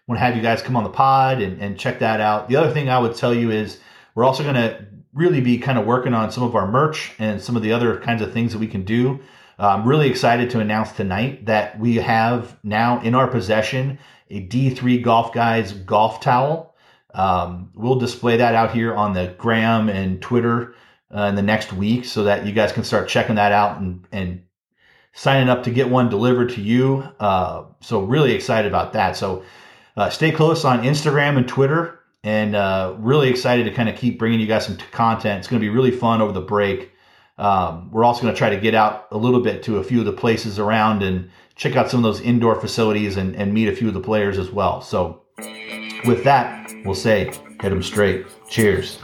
want 0.06 0.18
to 0.18 0.24
have 0.24 0.36
you 0.36 0.42
guys 0.42 0.62
come 0.62 0.76
on 0.76 0.84
the 0.84 0.90
pod 0.90 1.40
and, 1.40 1.60
and 1.60 1.78
check 1.78 2.00
that 2.00 2.20
out. 2.20 2.48
The 2.48 2.56
other 2.56 2.72
thing 2.72 2.88
I 2.88 2.98
would 2.98 3.14
tell 3.14 3.34
you 3.34 3.50
is 3.50 3.78
we're 4.14 4.24
also 4.24 4.42
going 4.42 4.56
to 4.56 4.86
really 5.14 5.40
be 5.40 5.58
kind 5.58 5.78
of 5.78 5.86
working 5.86 6.14
on 6.14 6.30
some 6.32 6.42
of 6.42 6.54
our 6.54 6.70
merch 6.70 7.12
and 7.18 7.40
some 7.40 7.56
of 7.56 7.62
the 7.62 7.72
other 7.72 7.98
kinds 8.00 8.22
of 8.22 8.32
things 8.32 8.52
that 8.52 8.58
we 8.58 8.66
can 8.66 8.84
do. 8.84 9.20
Uh, 9.58 9.68
I'm 9.68 9.86
really 9.86 10.08
excited 10.08 10.50
to 10.50 10.60
announce 10.60 10.92
tonight 10.92 11.46
that 11.46 11.78
we 11.78 11.96
have 11.96 12.58
now 12.64 13.00
in 13.02 13.14
our 13.14 13.28
possession 13.28 13.98
a 14.32 14.46
D3 14.46 15.02
Golf 15.02 15.32
Guys 15.32 15.72
golf 15.72 16.20
towel. 16.20 16.74
Um, 17.14 17.70
we'll 17.74 17.98
display 17.98 18.38
that 18.38 18.54
out 18.54 18.72
here 18.72 18.94
on 18.94 19.12
the 19.12 19.34
gram 19.36 19.90
and 19.90 20.20
Twitter 20.22 20.74
uh, 21.14 21.24
in 21.24 21.34
the 21.34 21.42
next 21.42 21.72
week 21.74 22.06
so 22.06 22.24
that 22.24 22.46
you 22.46 22.52
guys 22.52 22.72
can 22.72 22.84
start 22.84 23.08
checking 23.08 23.34
that 23.34 23.52
out 23.52 23.78
and, 23.78 24.06
and 24.10 24.42
signing 25.12 25.50
up 25.50 25.64
to 25.64 25.70
get 25.70 25.90
one 25.90 26.08
delivered 26.08 26.48
to 26.50 26.62
you. 26.62 27.06
Uh, 27.20 27.64
so, 27.80 28.00
really 28.00 28.32
excited 28.32 28.66
about 28.66 28.94
that. 28.94 29.16
So, 29.16 29.44
uh, 29.98 30.08
stay 30.08 30.32
close 30.32 30.64
on 30.64 30.82
Instagram 30.82 31.36
and 31.36 31.46
Twitter 31.46 32.00
and 32.24 32.56
uh, 32.56 32.94
really 32.98 33.28
excited 33.28 33.64
to 33.64 33.72
kind 33.72 33.90
of 33.90 33.96
keep 33.96 34.18
bringing 34.18 34.40
you 34.40 34.46
guys 34.46 34.64
some 34.64 34.78
content. 34.92 35.40
It's 35.40 35.48
going 35.48 35.60
to 35.60 35.64
be 35.64 35.68
really 35.68 35.90
fun 35.90 36.22
over 36.22 36.32
the 36.32 36.40
break. 36.40 36.92
Um, 37.36 37.90
we're 37.90 38.04
also 38.04 38.22
going 38.22 38.32
to 38.32 38.38
try 38.38 38.50
to 38.50 38.60
get 38.60 38.74
out 38.74 39.08
a 39.10 39.18
little 39.18 39.40
bit 39.40 39.62
to 39.64 39.78
a 39.78 39.84
few 39.84 39.98
of 39.98 40.06
the 40.06 40.12
places 40.12 40.58
around 40.58 41.02
and 41.02 41.30
check 41.56 41.76
out 41.76 41.90
some 41.90 42.04
of 42.04 42.04
those 42.04 42.20
indoor 42.20 42.60
facilities 42.60 43.16
and, 43.16 43.34
and 43.36 43.52
meet 43.52 43.68
a 43.68 43.76
few 43.76 43.88
of 43.88 43.94
the 43.94 44.00
players 44.00 44.38
as 44.38 44.50
well. 44.50 44.80
So, 44.80 45.22
with 46.04 46.24
that, 46.24 46.72
we'll 46.84 46.94
say 46.94 47.26
hit 47.60 47.70
them 47.70 47.82
straight. 47.82 48.26
Cheers. 48.48 48.98